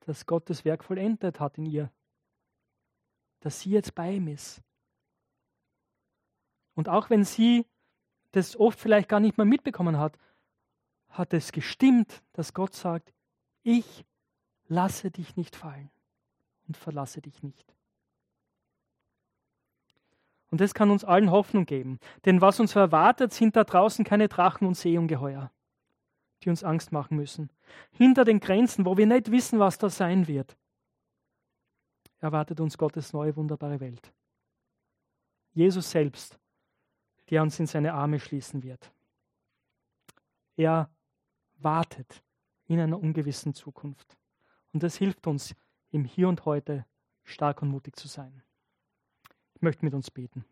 dass 0.06 0.26
Gott 0.26 0.50
das 0.50 0.66
Werk 0.66 0.84
vollendet 0.84 1.40
hat 1.40 1.60
in 1.60 1.66
ihr. 1.66 1.92
Dass 3.40 3.62
sie 3.62 3.70
jetzt 3.70 3.94
bei 3.94 4.14
ihm 4.14 4.28
ist. 4.28 4.62
Und 6.74 6.90
auch 6.90 7.10
wenn 7.12 7.24
sie 7.24 7.68
das 8.32 8.60
oft 8.60 8.80
vielleicht 8.80 9.10
gar 9.10 9.20
nicht 9.20 9.38
mehr 9.38 9.46
mitbekommen 9.46 10.00
hat, 10.00 10.18
hat 11.10 11.34
es 11.34 11.52
gestimmt, 11.52 12.24
dass 12.34 12.54
Gott 12.54 12.74
sagt, 12.74 13.14
ich 13.64 14.06
lasse 14.68 15.12
dich 15.12 15.36
nicht 15.36 15.56
fallen 15.56 15.92
und 16.68 16.78
verlasse 16.78 17.22
dich 17.22 17.44
nicht. 17.44 17.76
Und 20.50 20.62
das 20.62 20.74
kann 20.74 20.90
uns 20.90 21.04
allen 21.04 21.32
Hoffnung 21.32 21.66
geben. 21.66 22.00
Denn 22.26 22.42
was 22.42 22.60
uns 22.60 22.76
erwartet, 22.76 23.34
sind 23.34 23.56
da 23.56 23.64
draußen 23.64 24.04
keine 24.04 24.28
Drachen 24.28 24.68
und 24.68 24.76
Seeungeheuer, 24.76 25.52
die 26.44 26.50
uns 26.50 26.64
Angst 26.64 26.92
machen 26.92 27.18
müssen. 27.18 27.50
Hinter 27.92 28.26
den 28.26 28.40
Grenzen, 28.40 28.86
wo 28.86 28.98
wir 28.98 29.06
nicht 29.06 29.32
wissen, 29.32 29.60
was 29.60 29.78
da 29.78 29.90
sein 29.90 30.28
wird, 30.28 30.58
erwartet 32.20 32.60
uns 32.60 32.78
Gottes 32.78 33.14
neue, 33.14 33.36
wunderbare 33.36 33.80
Welt. 33.80 34.12
Jesus 35.54 35.92
selbst, 35.92 36.40
der 37.30 37.42
uns 37.42 37.60
in 37.60 37.68
seine 37.68 37.94
Arme 37.94 38.20
schließen 38.20 38.64
wird. 38.64 38.92
Er 40.56 40.90
wartet 41.58 42.24
in 42.68 42.80
einer 42.80 43.00
ungewissen 43.00 43.54
Zukunft. 43.54 44.18
Und 44.74 44.84
das 44.84 44.96
hilft 44.96 45.28
uns, 45.28 45.56
im 45.92 46.06
Hier 46.06 46.30
und 46.30 46.46
Heute 46.46 46.86
stark 47.24 47.62
und 47.62 47.70
mutig 47.70 47.96
zu 47.96 48.08
sein. 48.08 48.44
Ich 49.56 49.62
möchte 49.62 49.84
mit 49.84 49.94
uns 49.94 50.10
beten. 50.10 50.46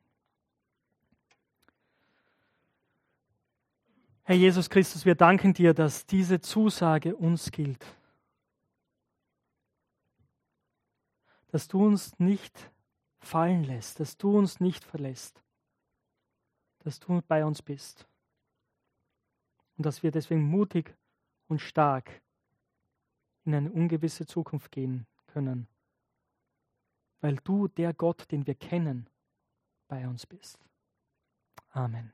Herr 4.29 4.35
Jesus 4.35 4.69
Christus, 4.69 5.05
wir 5.05 5.15
danken 5.15 5.55
dir, 5.55 5.73
dass 5.73 6.05
diese 6.05 6.39
Zusage 6.39 7.15
uns 7.15 7.49
gilt. 7.49 7.83
Dass 11.47 11.67
du 11.67 11.83
uns 11.83 12.19
nicht 12.19 12.71
fallen 13.17 13.63
lässt, 13.63 13.99
dass 13.99 14.19
du 14.19 14.37
uns 14.37 14.59
nicht 14.59 14.83
verlässt, 14.83 15.41
dass 16.83 16.99
du 16.99 17.23
bei 17.27 17.43
uns 17.43 17.63
bist 17.63 18.07
und 19.77 19.87
dass 19.87 20.03
wir 20.03 20.11
deswegen 20.11 20.43
mutig 20.43 20.95
und 21.47 21.59
stark 21.59 22.21
in 23.45 23.55
eine 23.55 23.71
ungewisse 23.71 24.27
Zukunft 24.27 24.71
gehen 24.71 25.07
können 25.25 25.67
weil 27.21 27.35
du 27.43 27.67
der 27.67 27.93
Gott, 27.93 28.31
den 28.31 28.47
wir 28.47 28.55
kennen, 28.55 29.09
bei 29.87 30.07
uns 30.07 30.25
bist. 30.25 30.59
Amen. 31.71 32.13